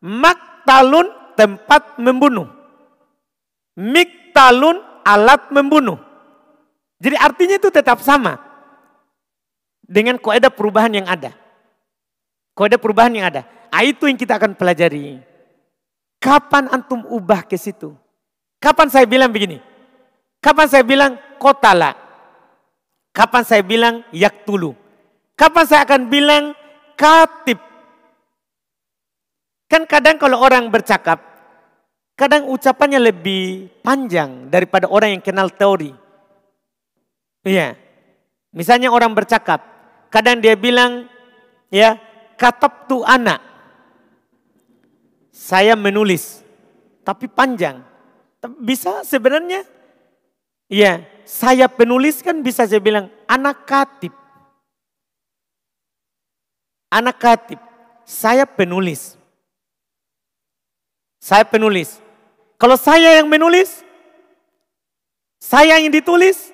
Maktalun 0.00 1.10
tempat 1.36 1.98
membunuh. 2.00 2.48
Miktalun 3.76 4.80
alat 5.04 5.50
membunuh. 5.52 5.98
Jadi 7.00 7.16
artinya 7.16 7.56
itu 7.56 7.68
tetap 7.72 8.00
sama. 8.04 8.38
Dengan 9.84 10.20
kaidah 10.20 10.52
perubahan 10.52 10.92
yang 10.94 11.06
ada. 11.08 11.34
Kaidah 12.54 12.78
perubahan 12.78 13.10
yang 13.10 13.26
ada. 13.26 13.42
Ah, 13.72 13.82
itu 13.82 14.06
yang 14.06 14.18
kita 14.18 14.36
akan 14.36 14.54
pelajari. 14.54 15.18
Kapan 16.20 16.68
antum 16.68 17.00
ubah 17.08 17.48
ke 17.48 17.56
situ? 17.56 17.96
Kapan 18.60 18.92
saya 18.92 19.08
bilang 19.08 19.32
begini? 19.32 19.56
Kapan 20.44 20.68
saya 20.68 20.84
bilang 20.84 21.16
kotala? 21.40 21.96
Kapan 23.16 23.42
saya 23.42 23.64
bilang 23.64 24.04
yaktulu? 24.12 24.76
Kapan 25.40 25.64
saya 25.64 25.88
akan 25.88 26.12
bilang 26.12 26.52
katib? 27.00 27.56
Kan 29.72 29.88
kadang 29.88 30.20
kalau 30.20 30.36
orang 30.36 30.68
bercakap, 30.68 31.16
kadang 32.12 32.44
ucapannya 32.52 33.00
lebih 33.00 33.72
panjang 33.80 34.52
daripada 34.52 34.84
orang 34.92 35.16
yang 35.16 35.24
kenal 35.24 35.48
teori. 35.48 35.96
Iya. 37.40 37.72
Misalnya 38.52 38.92
orang 38.92 39.16
bercakap, 39.16 39.64
kadang 40.12 40.44
dia 40.44 40.60
bilang, 40.60 41.08
ya, 41.72 41.96
katap 42.36 42.84
tu 42.84 43.00
anak. 43.00 43.40
Saya 45.32 45.72
menulis, 45.72 46.44
tapi 47.00 47.32
panjang. 47.32 47.80
Bisa 48.60 49.08
sebenarnya, 49.08 49.64
ya, 50.68 51.00
saya 51.24 51.64
penulis 51.64 52.20
kan 52.20 52.44
bisa 52.44 52.68
saya 52.68 52.82
bilang 52.84 53.08
anak 53.24 53.64
katib. 53.64 54.19
Anak 56.90 57.22
katib, 57.22 57.62
saya 58.02 58.42
penulis. 58.42 59.14
Saya 61.22 61.46
penulis. 61.46 62.02
Kalau 62.58 62.74
saya 62.74 63.14
yang 63.14 63.30
menulis, 63.30 63.86
saya 65.38 65.78
yang 65.78 65.94
ditulis, 65.94 66.50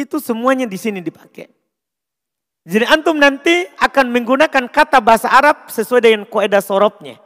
itu 0.00 0.16
semuanya 0.16 0.64
di 0.64 0.80
sini 0.80 1.04
dipakai. 1.04 1.52
Jadi 2.64 2.84
antum 2.88 3.20
nanti 3.20 3.68
akan 3.76 4.08
menggunakan 4.08 4.64
kata 4.68 5.00
bahasa 5.04 5.28
Arab 5.28 5.68
sesuai 5.68 6.00
dengan 6.00 6.22
kaidah 6.24 6.64
sorobnya. 6.64 7.20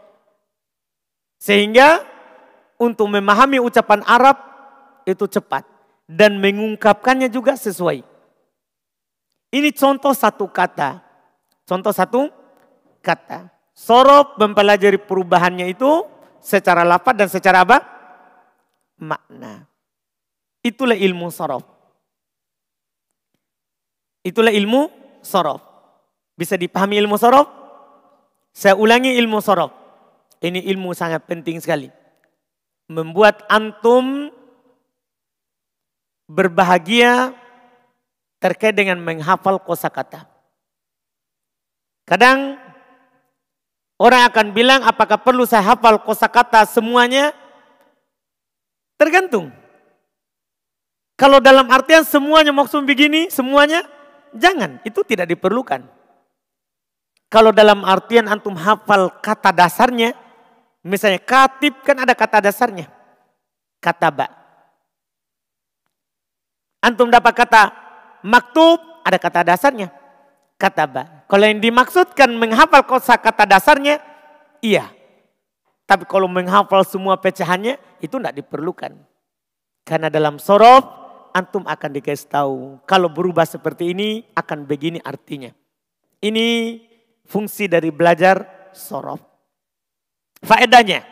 Sehingga 1.39 2.01
untuk 2.81 3.13
memahami 3.13 3.61
ucapan 3.61 4.01
Arab 4.09 4.41
itu 5.05 5.29
cepat. 5.29 5.69
Dan 6.05 6.41
mengungkapkannya 6.41 7.29
juga 7.29 7.57
sesuai. 7.57 8.01
Ini 9.53 9.71
contoh 9.77 10.17
satu 10.17 10.49
kata. 10.49 11.04
Contoh 11.65 11.93
satu 11.93 12.29
kata. 13.01 13.49
Sorob 13.75 14.39
mempelajari 14.39 15.01
perubahannya 15.03 15.67
itu 15.73 16.07
secara 16.39 16.87
lafad 16.87 17.19
dan 17.19 17.29
secara 17.29 17.67
apa? 17.67 17.83
Makna. 19.01 19.67
Itulah 20.63 20.95
ilmu 20.95 21.29
sorob. 21.33 21.65
Itulah 24.25 24.55
ilmu 24.55 24.89
sorof. 25.21 25.61
Bisa 26.39 26.55
dipahami 26.57 26.97
ilmu 27.03 27.19
sorof? 27.19 27.49
Saya 28.55 28.79
ulangi 28.79 29.17
ilmu 29.19 29.43
sorof. 29.43 29.73
Ini 30.41 30.65
ilmu 30.71 30.93
sangat 30.95 31.25
penting 31.27 31.59
sekali. 31.59 31.89
Membuat 32.89 33.49
antum 33.49 34.29
berbahagia 36.29 37.33
terkait 38.41 38.77
dengan 38.77 39.01
menghafal 39.01 39.61
kosakata. 39.61 40.34
Kadang 42.05 42.61
orang 43.97 44.29
akan 44.29 44.47
bilang 44.53 44.81
apakah 44.85 45.17
perlu 45.17 45.49
saya 45.49 45.73
hafal 45.73 46.01
kosakata 46.05 46.69
semuanya? 46.69 47.33
Tergantung. 49.01 49.51
Kalau 51.15 51.41
dalam 51.41 51.71
artian 51.71 52.05
semuanya 52.05 52.51
maksud 52.51 52.85
begini, 52.85 53.31
semuanya 53.31 53.87
jangan, 54.35 54.83
itu 54.83 55.01
tidak 55.07 55.31
diperlukan. 55.31 55.87
Kalau 57.31 57.51
dalam 57.51 57.83
artian 57.87 58.27
antum 58.29 58.55
hafal 58.55 59.11
kata 59.23 59.55
dasarnya, 59.55 60.13
misalnya 60.85 61.23
katib 61.23 61.81
kan 61.87 62.03
ada 62.03 62.13
kata 62.13 62.45
dasarnya. 62.45 62.91
Kata 63.79 64.09
ba. 64.11 64.27
Antum 66.85 67.09
dapat 67.09 67.33
kata 67.33 67.63
maktub, 68.21 68.83
ada 69.07 69.17
kata 69.17 69.41
dasarnya. 69.55 70.04
Kata 70.65 70.89
ba. 70.89 71.05
Kalau 71.29 71.45
yang 71.45 71.61
dimaksudkan 71.61 72.33
menghafal 72.41 72.89
kosa 72.89 73.21
kata 73.21 73.45
dasarnya, 73.45 74.01
iya. 74.65 74.89
Tapi 75.85 76.09
kalau 76.09 76.25
menghafal 76.25 76.81
semua 76.89 77.21
pecahannya, 77.21 77.77
itu 78.01 78.17
tidak 78.17 78.41
diperlukan. 78.41 78.97
Karena 79.85 80.09
dalam 80.09 80.41
sorof, 80.41 80.89
antum 81.37 81.69
akan 81.69 81.91
dikasih 82.01 82.33
tahu. 82.33 82.81
Kalau 82.89 83.13
berubah 83.13 83.45
seperti 83.45 83.93
ini, 83.93 84.25
akan 84.33 84.65
begini 84.65 85.05
artinya. 85.05 85.53
Ini 86.25 86.81
fungsi 87.29 87.69
dari 87.69 87.93
belajar 87.93 88.73
sorof. 88.73 89.21
Faedahnya. 90.41 91.05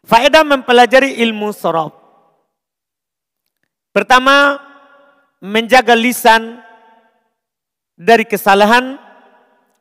Faedah 0.00 0.48
mempelajari 0.48 1.20
ilmu 1.20 1.52
sorof. 1.52 1.92
Pertama, 3.92 4.56
menjaga 5.44 5.92
lisan 5.92 6.64
dari 8.04 8.28
kesalahan 8.28 9.00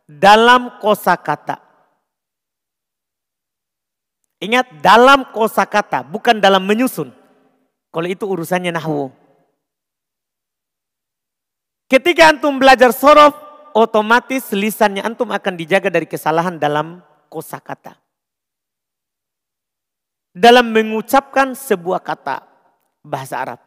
dalam 0.08 0.80
kosakata. 0.80 1.60
Ingat 4.40 4.80
dalam 4.80 5.28
kosakata, 5.32 6.04
bukan 6.08 6.40
dalam 6.40 6.64
menyusun. 6.64 7.12
Kalau 7.92 8.08
itu 8.08 8.24
urusannya 8.28 8.72
nahwu. 8.72 9.12
Ketika 11.92 12.32
antum 12.32 12.60
belajar 12.60 12.92
sorof, 12.96 13.36
otomatis 13.76 14.52
lisannya 14.52 15.04
antum 15.04 15.32
akan 15.32 15.54
dijaga 15.56 15.92
dari 15.92 16.08
kesalahan 16.08 16.60
dalam 16.60 17.00
kosakata. 17.28 18.00
Dalam 20.34 20.74
mengucapkan 20.74 21.54
sebuah 21.54 22.02
kata 22.02 22.42
bahasa 23.06 23.38
Arab. 23.38 23.60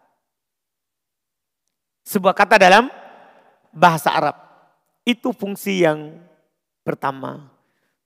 Sebuah 2.02 2.34
kata 2.34 2.58
dalam 2.58 2.90
bahasa 3.70 4.10
Arab. 4.10 4.45
Itu 5.06 5.30
fungsi 5.30 5.86
yang 5.86 6.18
pertama. 6.82 7.46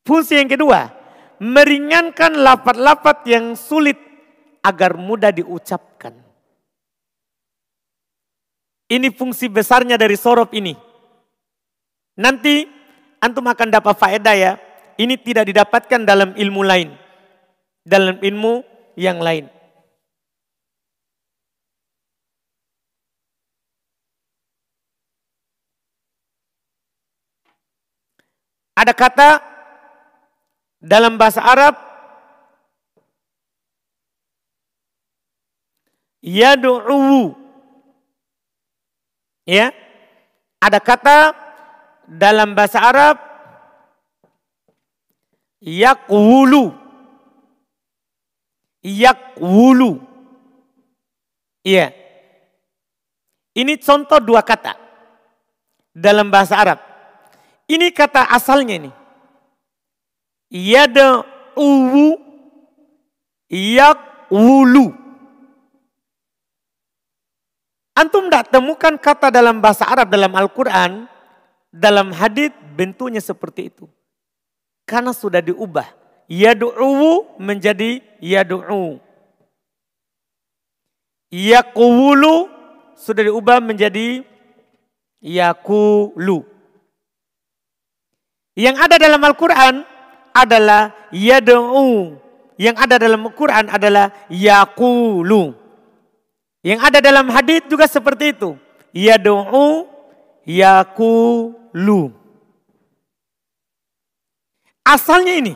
Fungsi 0.04 0.36
yang 0.36 0.52
kedua, 0.52 0.92
meringankan 1.40 2.36
lapat-lapat 2.44 3.24
yang 3.24 3.56
sulit 3.56 3.96
agar 4.60 5.00
mudah 5.00 5.32
diucapkan. 5.32 6.12
Ini 8.90 9.08
fungsi 9.14 9.48
besarnya 9.48 9.96
dari 9.96 10.18
sorop 10.18 10.52
ini. 10.52 10.76
Nanti 12.20 12.68
antum 13.22 13.48
akan 13.48 13.68
dapat 13.72 13.94
faedah 13.96 14.36
ya. 14.36 14.52
Ini 15.00 15.16
tidak 15.24 15.48
didapatkan 15.48 16.04
dalam 16.04 16.36
ilmu 16.36 16.60
lain. 16.60 16.92
Dalam 17.80 18.20
ilmu 18.20 18.60
yang 19.00 19.22
lain. 19.22 19.48
Ada 28.80 28.96
kata 28.96 29.28
dalam 30.80 31.20
bahasa 31.20 31.44
Arab 31.44 31.76
yadu'u. 36.24 37.36
Ya. 39.44 39.76
Ada 40.64 40.80
kata 40.80 41.36
dalam 42.08 42.56
bahasa 42.56 42.80
Arab 42.80 43.20
yakwulu. 45.60 46.72
Yakwulu. 48.80 50.00
Iya. 51.68 51.92
Ini 53.52 53.76
contoh 53.76 54.24
dua 54.24 54.40
kata 54.40 54.72
dalam 55.92 56.32
bahasa 56.32 56.56
Arab. 56.56 56.89
Ini 57.70 57.94
kata 57.94 58.26
asalnya 58.26 58.82
ini. 58.82 58.90
Yada'uwu 60.50 62.18
yakwulu. 63.46 64.90
Antum 67.94 68.26
tidak 68.26 68.50
temukan 68.50 68.98
kata 68.98 69.30
dalam 69.30 69.62
bahasa 69.62 69.86
Arab 69.86 70.10
dalam 70.10 70.34
Al-Quran, 70.34 71.06
dalam 71.70 72.10
hadith 72.10 72.50
bentuknya 72.74 73.22
seperti 73.22 73.70
itu. 73.70 73.86
Karena 74.82 75.14
sudah 75.14 75.38
diubah. 75.38 75.86
Yadu'uwu 76.26 77.38
menjadi 77.38 78.02
yadu'u. 78.18 78.98
Yakuwulu 81.30 82.50
sudah 82.98 83.22
diubah 83.30 83.62
menjadi 83.62 84.26
yakulu. 85.22 86.49
Yang 88.60 88.76
ada 88.76 88.96
dalam 89.00 89.24
Al-Quran 89.24 89.74
adalah 90.36 90.92
yad'u. 91.08 92.20
Yang 92.60 92.76
ada 92.76 93.00
dalam 93.00 93.24
Al-Quran 93.24 93.72
adalah 93.72 94.12
yakulu. 94.28 95.56
Yang 96.60 96.80
ada 96.84 96.98
dalam 97.00 97.32
hadis 97.32 97.64
juga 97.72 97.88
seperti 97.88 98.36
itu. 98.36 98.60
Yad'u 98.92 99.88
yakulu. 100.44 102.12
Asalnya 104.84 105.40
ini. 105.40 105.54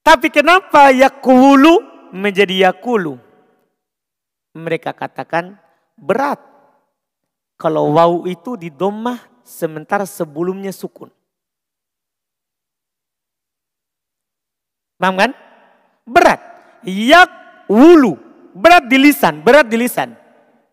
Tapi 0.00 0.32
kenapa 0.32 0.88
yakulu 0.88 1.84
menjadi 2.16 2.72
yakulu? 2.72 3.20
Mereka 4.56 4.96
katakan 4.96 5.60
berat 6.00 6.51
kalau 7.62 7.94
wau 7.94 8.26
itu 8.26 8.58
di 8.58 8.74
domah 8.74 9.22
sementara 9.46 10.02
sebelumnya 10.02 10.74
sukun. 10.74 11.06
Paham 14.98 15.14
kan? 15.14 15.30
Berat. 16.02 16.42
Yak 16.82 17.30
wulu. 17.70 18.18
Berat 18.50 18.90
di 18.90 18.98
lisan, 18.98 19.46
berat 19.46 19.70
di 19.70 19.78
lisan. 19.78 20.18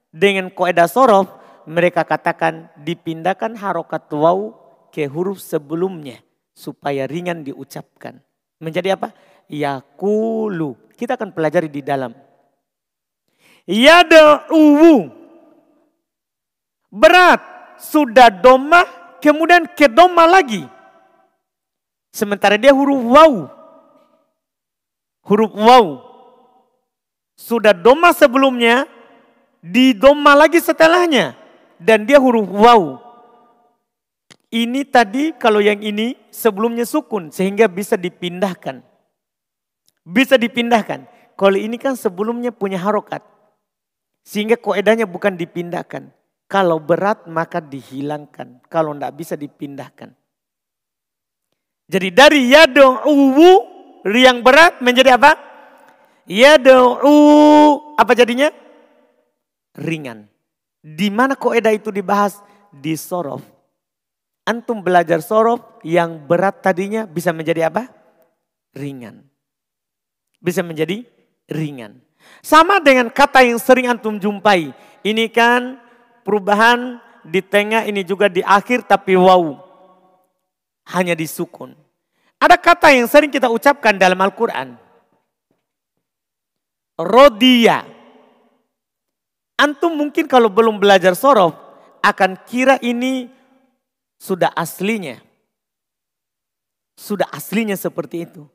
Dengan 0.10 0.50
koedah 0.50 0.90
sorof, 0.90 1.30
mereka 1.70 2.02
katakan 2.02 2.74
dipindahkan 2.82 3.54
harokat 3.54 4.10
wau 4.10 4.58
ke 4.90 5.06
huruf 5.06 5.38
sebelumnya. 5.38 6.18
Supaya 6.58 7.06
ringan 7.06 7.46
diucapkan. 7.46 8.18
Menjadi 8.58 8.98
apa? 8.98 9.14
Yakulu. 9.46 10.74
Kita 10.98 11.14
akan 11.14 11.38
pelajari 11.38 11.70
di 11.70 11.86
dalam. 11.86 12.12
Yada'uwu 13.70 15.19
Berat. 16.90 17.42
Sudah 17.80 18.28
doma, 18.28 18.84
kemudian 19.24 19.64
ke 19.72 19.88
doma 19.88 20.28
lagi. 20.28 20.68
Sementara 22.12 22.60
dia 22.60 22.76
huruf 22.76 23.00
waw. 23.00 23.34
Huruf 25.24 25.54
waw. 25.56 25.86
Sudah 27.40 27.72
doma 27.72 28.12
sebelumnya, 28.12 28.84
di 29.64 29.96
doma 29.96 30.36
lagi 30.36 30.60
setelahnya. 30.60 31.40
Dan 31.80 32.04
dia 32.04 32.20
huruf 32.20 32.52
waw. 32.52 33.00
Ini 34.50 34.82
tadi 34.90 35.32
kalau 35.38 35.62
yang 35.62 35.80
ini 35.80 36.18
sebelumnya 36.34 36.84
sukun 36.84 37.30
sehingga 37.30 37.70
bisa 37.70 37.96
dipindahkan. 37.96 38.82
Bisa 40.04 40.36
dipindahkan. 40.42 41.06
Kalau 41.38 41.56
ini 41.56 41.78
kan 41.78 41.94
sebelumnya 41.94 42.50
punya 42.52 42.82
harokat. 42.82 43.24
Sehingga 44.26 44.58
koedanya 44.58 45.06
bukan 45.08 45.38
dipindahkan. 45.38 46.19
Kalau 46.50 46.82
berat 46.82 47.30
maka 47.30 47.62
dihilangkan. 47.62 48.66
Kalau 48.66 48.98
tidak 48.98 49.14
bisa 49.14 49.38
dipindahkan. 49.38 50.10
Jadi 51.90 52.10
dari 52.10 52.50
yadu'u 52.50 53.54
yang 54.10 54.42
berat 54.42 54.82
menjadi 54.82 55.14
apa? 55.14 55.38
Yadu'u 56.26 57.18
apa 57.98 58.14
jadinya? 58.18 58.50
ringan. 59.80 60.28
Di 60.80 61.08
mana 61.08 61.40
koedah 61.40 61.72
itu 61.76 61.90
dibahas? 61.90 62.40
Di 62.70 62.94
sorof. 63.00 63.42
Antum 64.46 64.82
belajar 64.84 65.24
sorof 65.24 65.82
yang 65.86 66.26
berat 66.26 66.62
tadinya 66.62 67.06
bisa 67.06 67.32
menjadi 67.34 67.70
apa? 67.72 67.90
Ringan. 68.76 69.26
Bisa 70.40 70.62
menjadi 70.62 71.04
ringan. 71.50 72.00
Sama 72.44 72.78
dengan 72.84 73.10
kata 73.10 73.42
yang 73.42 73.58
sering 73.58 73.90
antum 73.90 74.20
jumpai. 74.20 74.72
Ini 75.04 75.26
kan 75.32 75.80
perubahan 76.30 77.02
di 77.26 77.42
tengah 77.42 77.90
ini 77.90 78.06
juga 78.06 78.30
di 78.30 78.46
akhir 78.46 78.86
tapi 78.86 79.18
wow. 79.18 79.58
Hanya 80.94 81.18
di 81.18 81.26
sukun. 81.26 81.74
Ada 82.38 82.54
kata 82.54 82.94
yang 82.94 83.10
sering 83.10 83.34
kita 83.34 83.50
ucapkan 83.50 83.98
dalam 83.98 84.22
Al-Quran. 84.22 84.78
Rodia. 87.02 87.82
Antum 89.58 89.98
mungkin 89.98 90.30
kalau 90.30 90.54
belum 90.54 90.78
belajar 90.78 91.18
sorof 91.18 91.58
akan 92.06 92.38
kira 92.46 92.78
ini 92.86 93.26
sudah 94.22 94.54
aslinya. 94.54 95.18
Sudah 96.94 97.26
aslinya 97.34 97.74
seperti 97.74 98.30
itu. 98.30 98.46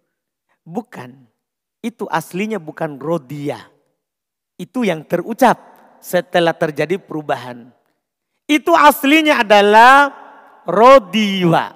Bukan. 0.62 1.26
Itu 1.82 2.06
aslinya 2.06 2.62
bukan 2.62 3.02
rodia. 3.02 3.66
Itu 4.56 4.87
yang 4.87 5.02
terucap 5.04 5.73
setelah 6.04 6.52
terjadi 6.52 7.00
perubahan. 7.00 7.72
Itu 8.44 8.76
aslinya 8.76 9.40
adalah 9.40 10.12
rodiwa. 10.68 11.72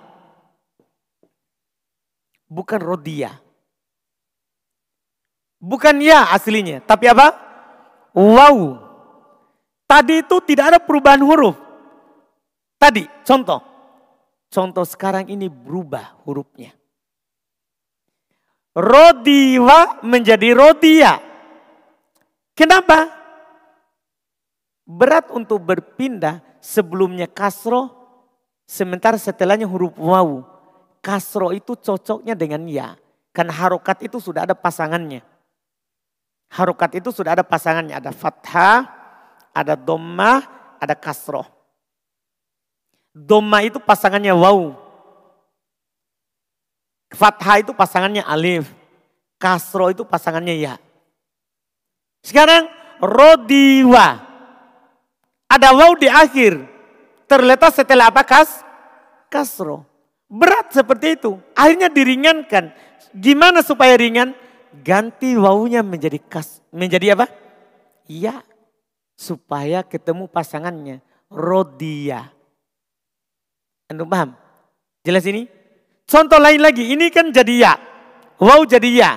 Bukan 2.44 2.80
rodia. 2.84 3.32
Bukan 5.56 6.04
ya 6.04 6.28
aslinya. 6.36 6.84
Tapi 6.84 7.08
apa? 7.08 7.32
Wow. 8.12 8.84
Tadi 9.88 10.20
itu 10.20 10.36
tidak 10.44 10.76
ada 10.76 10.78
perubahan 10.84 11.24
huruf. 11.24 11.56
Tadi 12.76 13.08
contoh. 13.24 13.64
Contoh 14.48 14.84
sekarang 14.84 15.28
ini 15.32 15.48
berubah 15.48 16.20
hurufnya. 16.28 16.76
Rodiwa 18.76 20.04
menjadi 20.04 20.52
rodia. 20.52 21.16
Kenapa? 22.52 23.17
Berat 24.88 25.29
untuk 25.29 25.61
berpindah 25.61 26.40
sebelumnya 26.64 27.29
kasro, 27.29 27.92
sementara 28.64 29.20
setelahnya 29.20 29.68
huruf 29.68 29.92
wawu. 30.01 30.48
Kasro 31.05 31.53
itu 31.53 31.77
cocoknya 31.77 32.33
dengan 32.33 32.64
ya. 32.64 32.96
Karena 33.37 33.53
harokat 33.53 34.01
itu 34.01 34.16
sudah 34.16 34.48
ada 34.48 34.57
pasangannya. 34.57 35.20
Harokat 36.48 36.96
itu 36.96 37.12
sudah 37.12 37.37
ada 37.37 37.44
pasangannya. 37.44 38.01
Ada 38.01 38.16
fathah, 38.16 38.88
ada 39.53 39.77
dommah, 39.77 40.40
ada 40.81 40.96
kasroh. 40.96 41.44
Doma 43.12 43.66
itu 43.66 43.83
pasangannya 43.83 44.33
waw. 44.33 44.72
Fathah 47.12 47.61
itu 47.61 47.77
pasangannya 47.77 48.24
alif. 48.24 48.72
Kasro 49.37 49.92
itu 49.92 50.03
pasangannya 50.09 50.55
ya. 50.57 50.74
Sekarang 52.24 52.66
rodiwa. 52.98 54.27
Ada 55.48 55.72
waw 55.72 55.96
di 55.96 56.08
akhir. 56.08 56.61
Terletak 57.24 57.72
setelah 57.72 58.12
apa 58.12 58.24
kas? 58.24 58.61
Kasro. 59.32 59.84
Berat 60.28 60.72
seperti 60.76 61.16
itu. 61.16 61.40
Akhirnya 61.56 61.88
diringankan. 61.88 62.72
Gimana 63.16 63.64
supaya 63.64 63.96
ringan? 63.96 64.37
Ganti 64.84 65.32
wawunya 65.32 65.80
menjadi 65.80 66.20
kas. 66.20 66.61
Menjadi 66.68 67.16
apa? 67.16 67.32
Ya. 68.04 68.44
Supaya 69.16 69.80
ketemu 69.84 70.28
pasangannya. 70.28 71.00
Rodia. 71.32 72.28
Anda 73.88 74.04
paham? 74.04 74.37
Jelas 75.00 75.24
ini? 75.24 75.48
Contoh 76.08 76.40
lain 76.40 76.61
lagi, 76.61 76.92
ini 76.92 77.08
kan 77.08 77.28
jadi 77.32 77.54
ya. 77.68 77.72
Wow 78.40 78.64
jadi 78.64 78.90
ya. 78.92 79.11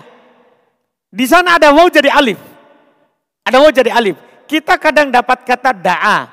Di 1.11 1.27
sana 1.27 1.59
ada 1.59 1.71
wow 1.75 1.87
jadi 1.91 2.11
alif. 2.11 2.39
Ada 3.43 3.59
wow 3.59 3.71
jadi 3.71 3.91
alif. 3.91 4.15
Kita 4.51 4.75
kadang 4.75 5.07
dapat 5.07 5.47
kata 5.47 5.71
da'a. 5.71 6.27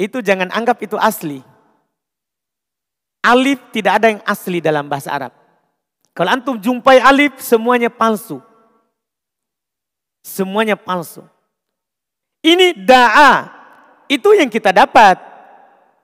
Itu 0.00 0.24
jangan 0.24 0.48
anggap 0.48 0.80
itu 0.80 0.96
asli. 0.96 1.44
Alif 3.20 3.60
tidak 3.68 4.00
ada 4.00 4.16
yang 4.16 4.24
asli 4.24 4.64
dalam 4.64 4.88
bahasa 4.88 5.12
Arab. 5.12 5.36
Kalau 6.16 6.32
antum 6.32 6.56
jumpai 6.56 7.04
alif 7.04 7.36
semuanya 7.44 7.92
palsu. 7.92 8.40
Semuanya 10.24 10.72
palsu. 10.72 11.20
Ini 12.40 12.80
da'a. 12.80 13.52
Itu 14.08 14.32
yang 14.32 14.48
kita 14.48 14.72
dapat 14.72 15.20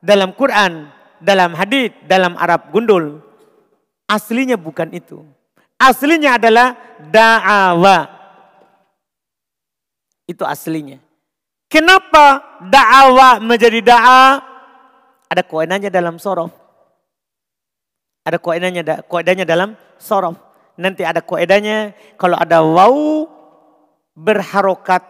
dalam 0.04 0.36
Quran, 0.36 0.92
dalam 1.24 1.56
hadis, 1.56 1.88
dalam 2.04 2.36
Arab 2.36 2.68
gundul. 2.68 3.24
Aslinya 4.04 4.60
bukan 4.60 4.92
itu. 4.92 5.24
Aslinya 5.80 6.36
adalah 6.36 6.76
da'awa. 7.00 8.17
Itu 10.28 10.44
aslinya. 10.44 11.00
Kenapa 11.72 12.44
da'awa 12.60 13.40
menjadi 13.40 13.80
da'a? 13.80 14.24
Ada 15.28 15.42
koenanya 15.44 15.88
dalam 15.88 16.20
sorof. 16.20 16.52
Ada 18.24 18.36
koenanya, 18.36 19.04
koedanya 19.08 19.48
dalam 19.48 19.72
sorof. 19.96 20.36
Nanti 20.76 21.02
ada 21.02 21.24
koedanya 21.24 21.96
kalau 22.20 22.36
ada 22.36 22.60
wau 22.60 23.26
berharokat 24.14 25.02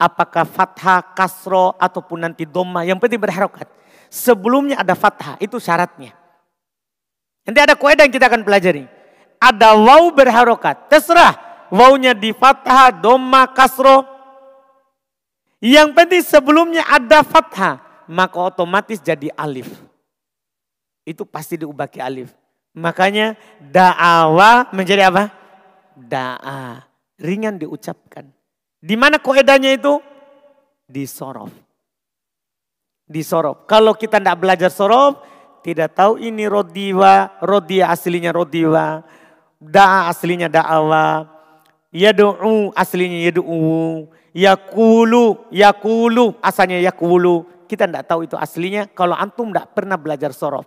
apakah 0.00 0.48
fathah, 0.48 1.12
kasro 1.12 1.76
ataupun 1.76 2.24
nanti 2.24 2.48
doma 2.48 2.82
yang 2.82 2.96
penting 2.96 3.20
berharokat 3.20 3.68
sebelumnya 4.10 4.82
ada 4.82 4.98
fathah, 4.98 5.38
itu 5.38 5.56
syaratnya. 5.62 6.12
Nanti 7.46 7.60
ada 7.62 7.78
kaidah 7.78 8.04
yang 8.04 8.12
kita 8.12 8.26
akan 8.26 8.42
pelajari. 8.42 8.84
Ada 9.40 9.72
waw 9.78 10.12
berharokat, 10.12 10.90
terserah 10.92 11.38
wawnya 11.72 12.12
di 12.12 12.34
fathah, 12.34 12.92
doma, 12.92 13.48
kasro. 13.48 14.19
Yang 15.60 15.88
penting 15.92 16.22
sebelumnya 16.24 16.82
ada 16.88 17.20
fathah, 17.20 18.04
maka 18.08 18.36
otomatis 18.40 18.96
jadi 19.00 19.28
alif. 19.36 19.68
Itu 21.04 21.28
pasti 21.28 21.60
diubah 21.60 21.88
alif. 22.00 22.32
Makanya 22.72 23.36
da'awa 23.60 24.72
menjadi 24.72 25.12
apa? 25.12 25.28
Da'a. 25.96 26.84
Ringan 27.20 27.60
diucapkan. 27.60 28.24
Di 28.80 28.96
mana 28.96 29.20
koedanya 29.20 29.68
itu? 29.76 30.00
Di 30.88 31.04
sorof 31.04 31.52
di 33.10 33.26
sorof. 33.26 33.66
Kalau 33.66 33.98
kita 33.98 34.22
tidak 34.22 34.38
belajar 34.38 34.70
sorof, 34.70 35.18
tidak 35.66 35.98
tahu 35.98 36.22
ini 36.22 36.46
rodiwa, 36.46 37.42
rodia 37.42 37.90
aslinya 37.90 38.30
rodiwa, 38.30 39.02
da'a 39.58 40.06
aslinya 40.06 40.46
da'awa, 40.46 41.26
yadu'u 41.90 42.70
aslinya 42.74 43.30
yadu'u, 43.30 44.08
yakulu, 44.34 45.50
yakulu 45.50 46.38
asalnya 46.42 46.78
yakulu. 46.82 47.46
Kita 47.70 47.86
tidak 47.86 48.10
tahu 48.10 48.26
itu 48.26 48.34
aslinya 48.34 48.90
kalau 48.90 49.14
antum 49.14 49.54
tidak 49.54 49.70
pernah 49.74 49.94
belajar 49.94 50.34
sorof. 50.34 50.66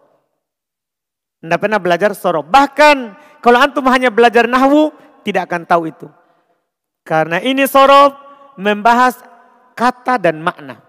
Tidak 1.44 1.60
pernah 1.60 1.80
belajar 1.80 2.16
sorof. 2.16 2.48
Bahkan 2.48 2.96
kalau 3.44 3.60
antum 3.60 3.84
hanya 3.92 4.08
belajar 4.08 4.48
nahwu, 4.48 4.96
tidak 5.28 5.52
akan 5.52 5.68
tahu 5.68 5.92
itu. 5.92 6.08
Karena 7.04 7.44
ini 7.44 7.68
sorof 7.68 8.16
membahas 8.56 9.20
kata 9.76 10.16
dan 10.16 10.40
makna 10.40 10.80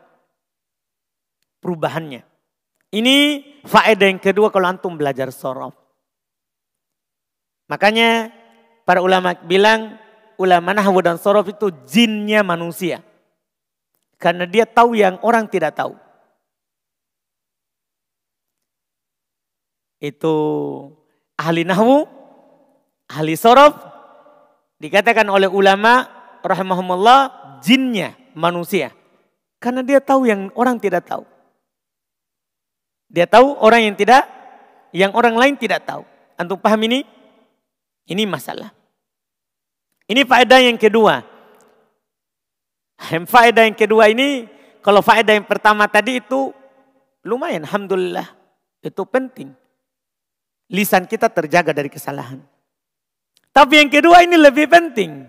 perubahannya. 1.59 2.23
Ini 2.95 3.17
faedah 3.67 4.07
yang 4.07 4.23
kedua 4.23 4.55
kalau 4.55 4.71
antum 4.71 4.95
belajar 4.95 5.35
sorof. 5.35 5.75
Makanya 7.67 8.31
para 8.87 9.03
ulama 9.03 9.35
bilang 9.43 9.99
ulama 10.37 10.75
nahwu 10.75 11.01
dan 11.05 11.17
sorof 11.21 11.51
itu 11.51 11.71
jinnya 11.89 12.45
manusia. 12.47 13.03
Karena 14.19 14.49
dia 14.49 14.65
tahu 14.65 14.97
yang 14.97 15.19
orang 15.21 15.51
tidak 15.51 15.77
tahu. 15.77 15.95
Itu 20.01 20.35
ahli 21.37 21.65
nahwu, 21.65 22.05
ahli 23.09 23.35
sorof, 23.35 23.75
dikatakan 24.79 25.27
oleh 25.29 25.49
ulama 25.49 26.07
rahimahumullah 26.45 27.21
jinnya 27.65 28.13
manusia. 28.37 28.93
Karena 29.57 29.81
dia 29.81 29.99
tahu 29.99 30.29
yang 30.29 30.53
orang 30.53 30.77
tidak 30.77 31.09
tahu. 31.09 31.25
Dia 33.09 33.25
tahu 33.25 33.57
orang 33.63 33.89
yang 33.89 33.97
tidak, 33.97 34.29
yang 34.93 35.15
orang 35.17 35.39
lain 35.39 35.55
tidak 35.57 35.89
tahu. 35.89 36.05
Antum 36.37 36.61
paham 36.61 36.83
ini? 36.85 37.07
Ini 38.05 38.29
masalah. 38.29 38.84
Ini 40.05 40.23
faedah 40.29 40.61
yang 40.61 40.77
kedua. 40.77 41.25
Faedah 43.05 43.65
yang 43.65 43.77
kedua 43.77 44.13
ini, 44.13 44.45
kalau 44.85 45.01
faedah 45.01 45.33
yang 45.33 45.49
pertama 45.49 45.89
tadi 45.89 46.21
itu 46.21 46.53
lumayan, 47.25 47.65
Alhamdulillah. 47.65 48.29
Itu 48.85 49.09
penting. 49.09 49.57
Lisan 50.69 51.09
kita 51.09 51.33
terjaga 51.33 51.73
dari 51.73 51.89
kesalahan. 51.89 52.41
Tapi 53.49 53.81
yang 53.81 53.89
kedua 53.89 54.21
ini 54.27 54.37
lebih 54.37 54.69
penting. 54.69 55.25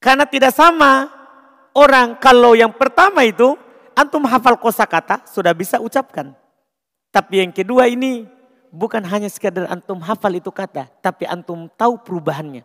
Karena 0.00 0.24
tidak 0.24 0.56
sama 0.56 1.12
orang 1.76 2.16
kalau 2.16 2.56
yang 2.56 2.72
pertama 2.72 3.20
itu 3.22 3.52
antum 3.92 4.24
hafal 4.24 4.56
kosakata 4.56 5.28
sudah 5.28 5.52
bisa 5.52 5.76
ucapkan. 5.76 6.32
Tapi 7.12 7.44
yang 7.44 7.52
kedua 7.52 7.84
ini 7.84 8.24
bukan 8.72 9.04
hanya 9.04 9.28
sekadar 9.28 9.68
antum 9.68 10.00
hafal 10.00 10.32
itu 10.32 10.48
kata, 10.48 10.88
tapi 11.04 11.28
antum 11.28 11.68
tahu 11.76 12.00
perubahannya. 12.00 12.64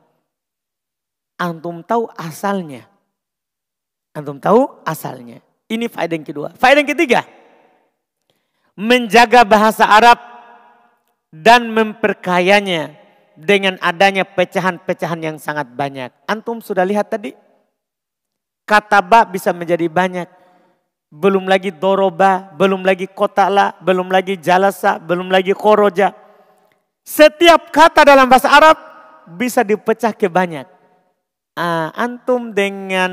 Antum 1.38 1.86
tahu 1.86 2.10
asalnya. 2.18 2.90
Antum 4.18 4.42
tahu 4.42 4.82
asalnya. 4.82 5.40
Ini 5.70 5.86
faedah 5.86 6.18
yang 6.18 6.26
kedua. 6.26 6.50
Faedah 6.58 6.82
yang 6.82 6.90
ketiga. 6.90 7.22
Menjaga 8.74 9.46
bahasa 9.46 9.86
Arab 9.86 10.18
dan 11.30 11.70
memperkayanya 11.70 12.98
dengan 13.38 13.78
adanya 13.86 14.26
pecahan-pecahan 14.26 15.22
yang 15.22 15.38
sangat 15.38 15.70
banyak. 15.70 16.10
Antum 16.26 16.58
sudah 16.58 16.82
lihat 16.82 17.14
tadi? 17.14 17.38
Kata 18.66 19.00
ba 19.06 19.24
bisa 19.30 19.54
menjadi 19.54 19.86
banyak. 19.86 20.28
Belum 21.08 21.48
lagi 21.48 21.72
doroba, 21.72 22.52
belum 22.58 22.84
lagi 22.84 23.08
kotala, 23.08 23.78
belum 23.80 24.12
lagi 24.12 24.36
jalasa, 24.36 25.00
belum 25.00 25.32
lagi 25.32 25.56
koroja. 25.56 26.12
Setiap 27.08 27.72
kata 27.72 28.04
dalam 28.04 28.28
bahasa 28.28 28.52
Arab 28.52 28.76
bisa 29.40 29.64
dipecah 29.64 30.12
ke 30.12 30.28
banyak. 30.28 30.77
Ah, 31.58 31.90
antum 31.98 32.54
dengan 32.54 33.10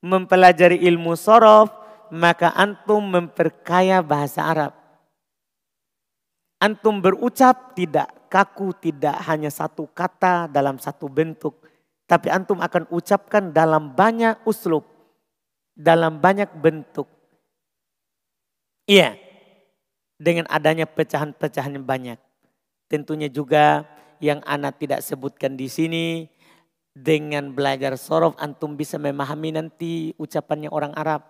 mempelajari 0.00 0.80
ilmu 0.88 1.12
sorof, 1.20 1.68
maka 2.08 2.48
antum 2.56 3.04
memperkaya 3.04 4.00
bahasa 4.00 4.40
Arab. 4.40 4.72
Antum 6.64 7.04
berucap 7.04 7.76
tidak 7.76 8.08
kaku, 8.32 8.72
tidak 8.80 9.20
hanya 9.28 9.52
satu 9.52 9.84
kata 9.92 10.48
dalam 10.48 10.80
satu 10.80 11.12
bentuk. 11.12 11.60
Tapi 12.08 12.32
antum 12.32 12.56
akan 12.64 12.88
ucapkan 12.88 13.52
dalam 13.52 13.92
banyak 13.92 14.40
uslub. 14.48 14.88
Dalam 15.76 16.24
banyak 16.24 16.48
bentuk. 16.56 17.08
Iya. 18.88 19.20
Dengan 20.16 20.48
adanya 20.48 20.88
pecahan-pecahan 20.88 21.76
yang 21.76 21.84
banyak. 21.84 22.18
Tentunya 22.88 23.28
juga 23.28 23.84
yang 24.20 24.40
anak 24.48 24.80
tidak 24.80 25.00
sebutkan 25.04 25.56
di 25.56 25.68
sini. 25.68 26.28
Dengan 26.90 27.54
belajar 27.54 27.94
sorof 27.94 28.34
antum 28.36 28.74
bisa 28.74 28.98
memahami 28.98 29.54
nanti 29.54 30.10
ucapannya 30.18 30.68
orang 30.70 30.90
Arab. 30.98 31.22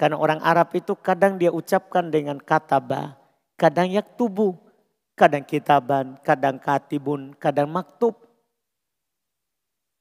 Karena 0.00 0.16
orang 0.16 0.40
Arab 0.40 0.72
itu 0.72 0.96
kadang 0.96 1.36
dia 1.36 1.52
ucapkan 1.52 2.08
dengan 2.08 2.40
kata 2.40 2.80
bah 2.80 3.22
kadang 3.62 3.94
yaktubu, 3.94 4.58
kadang 5.14 5.46
kitaban, 5.46 6.18
kadang 6.26 6.58
katibun, 6.58 7.30
kadang 7.38 7.70
maktub, 7.70 8.18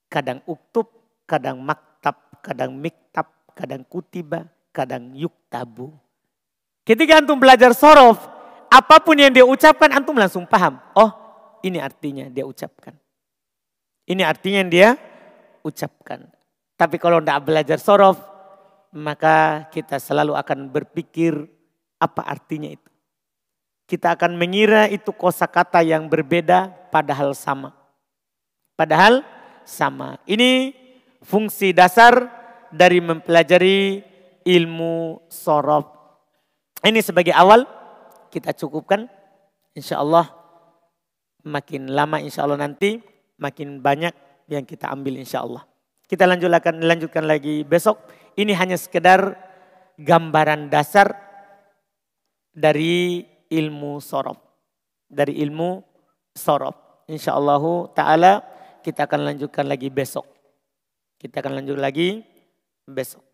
kadang 0.10 0.41
uktub, 0.49 0.89
kadang 1.30 1.62
maktab, 1.62 2.17
kadang 2.41 2.73
miktab, 2.73 3.30
kadang 3.54 3.86
kutiba, 3.86 4.49
kadang 4.73 5.13
yuktabu. 5.13 5.93
Ketika 6.82 7.21
antum 7.21 7.38
belajar 7.38 7.77
sorof, 7.77 8.17
apa 8.65 8.97
pun 8.97 9.13
yang 9.13 9.30
dia 9.30 9.45
ucapkan 9.45 9.93
antum 9.93 10.17
langsung 10.17 10.49
paham. 10.49 10.82
Oh 10.97 11.12
ini 11.62 11.77
artinya 11.77 12.25
dia 12.34 12.47
ucapkan. 12.47 12.97
Ini 14.12 14.28
artinya 14.28 14.60
yang 14.60 14.71
dia 14.71 14.89
ucapkan. 15.63 16.28
Tapi 16.76 17.00
kalau 17.00 17.24
tidak 17.24 17.47
belajar 17.47 17.80
sorof, 17.80 18.19
maka 18.91 19.69
kita 19.71 19.95
selalu 20.04 20.36
akan 20.36 20.67
berpikir 20.67 21.47
apa 22.02 22.28
artinya 22.28 22.67
itu 22.67 22.91
kita 23.91 24.15
akan 24.15 24.39
mengira 24.39 24.88
itu 24.88 25.12
kosakata 25.12 25.84
yang 25.84 26.08
berbeda 26.08 26.71
padahal 26.95 27.36
sama. 27.36 27.76
Padahal 28.80 29.19
sama. 29.67 30.15
Ini 30.24 30.71
fungsi 31.19 31.76
dasar 31.76 32.32
dari 32.71 33.04
mempelajari 33.04 34.00
ilmu 34.47 35.28
sorof. 35.28 35.91
Ini 36.88 37.04
sebagai 37.04 37.36
awal 37.36 37.67
kita 38.32 38.56
cukupkan. 38.56 39.12
Insya 39.76 40.00
Allah 40.00 40.32
makin 41.43 41.91
lama 41.91 42.24
insya 42.24 42.47
Allah 42.47 42.63
nanti 42.63 43.04
makin 43.41 43.82
banyak 43.82 44.13
yang 44.45 44.63
kita 44.63 44.93
ambil 44.93 45.17
insya 45.17 45.41
Allah. 45.41 45.65
Kita 46.06 46.30
lanjutkan, 46.30 46.77
lanjutkan 46.86 47.25
lagi 47.25 47.65
besok. 47.65 47.97
Ini 48.38 48.54
hanya 48.54 48.77
sekedar 48.77 49.34
gambaran 49.97 50.69
dasar 50.69 51.12
dari 52.54 53.25
ilmu 53.49 53.97
sorof. 53.97 54.38
Dari 55.10 55.41
ilmu 55.41 55.82
sorof. 56.36 57.08
Insya 57.10 57.36
Allah 57.36 57.63
ta'ala 57.91 58.34
kita 58.86 59.10
akan 59.10 59.34
lanjutkan 59.34 59.65
lagi 59.65 59.88
besok. 59.88 60.27
Kita 61.17 61.41
akan 61.41 61.63
lanjut 61.63 61.80
lagi 61.80 62.21
besok. 62.86 63.31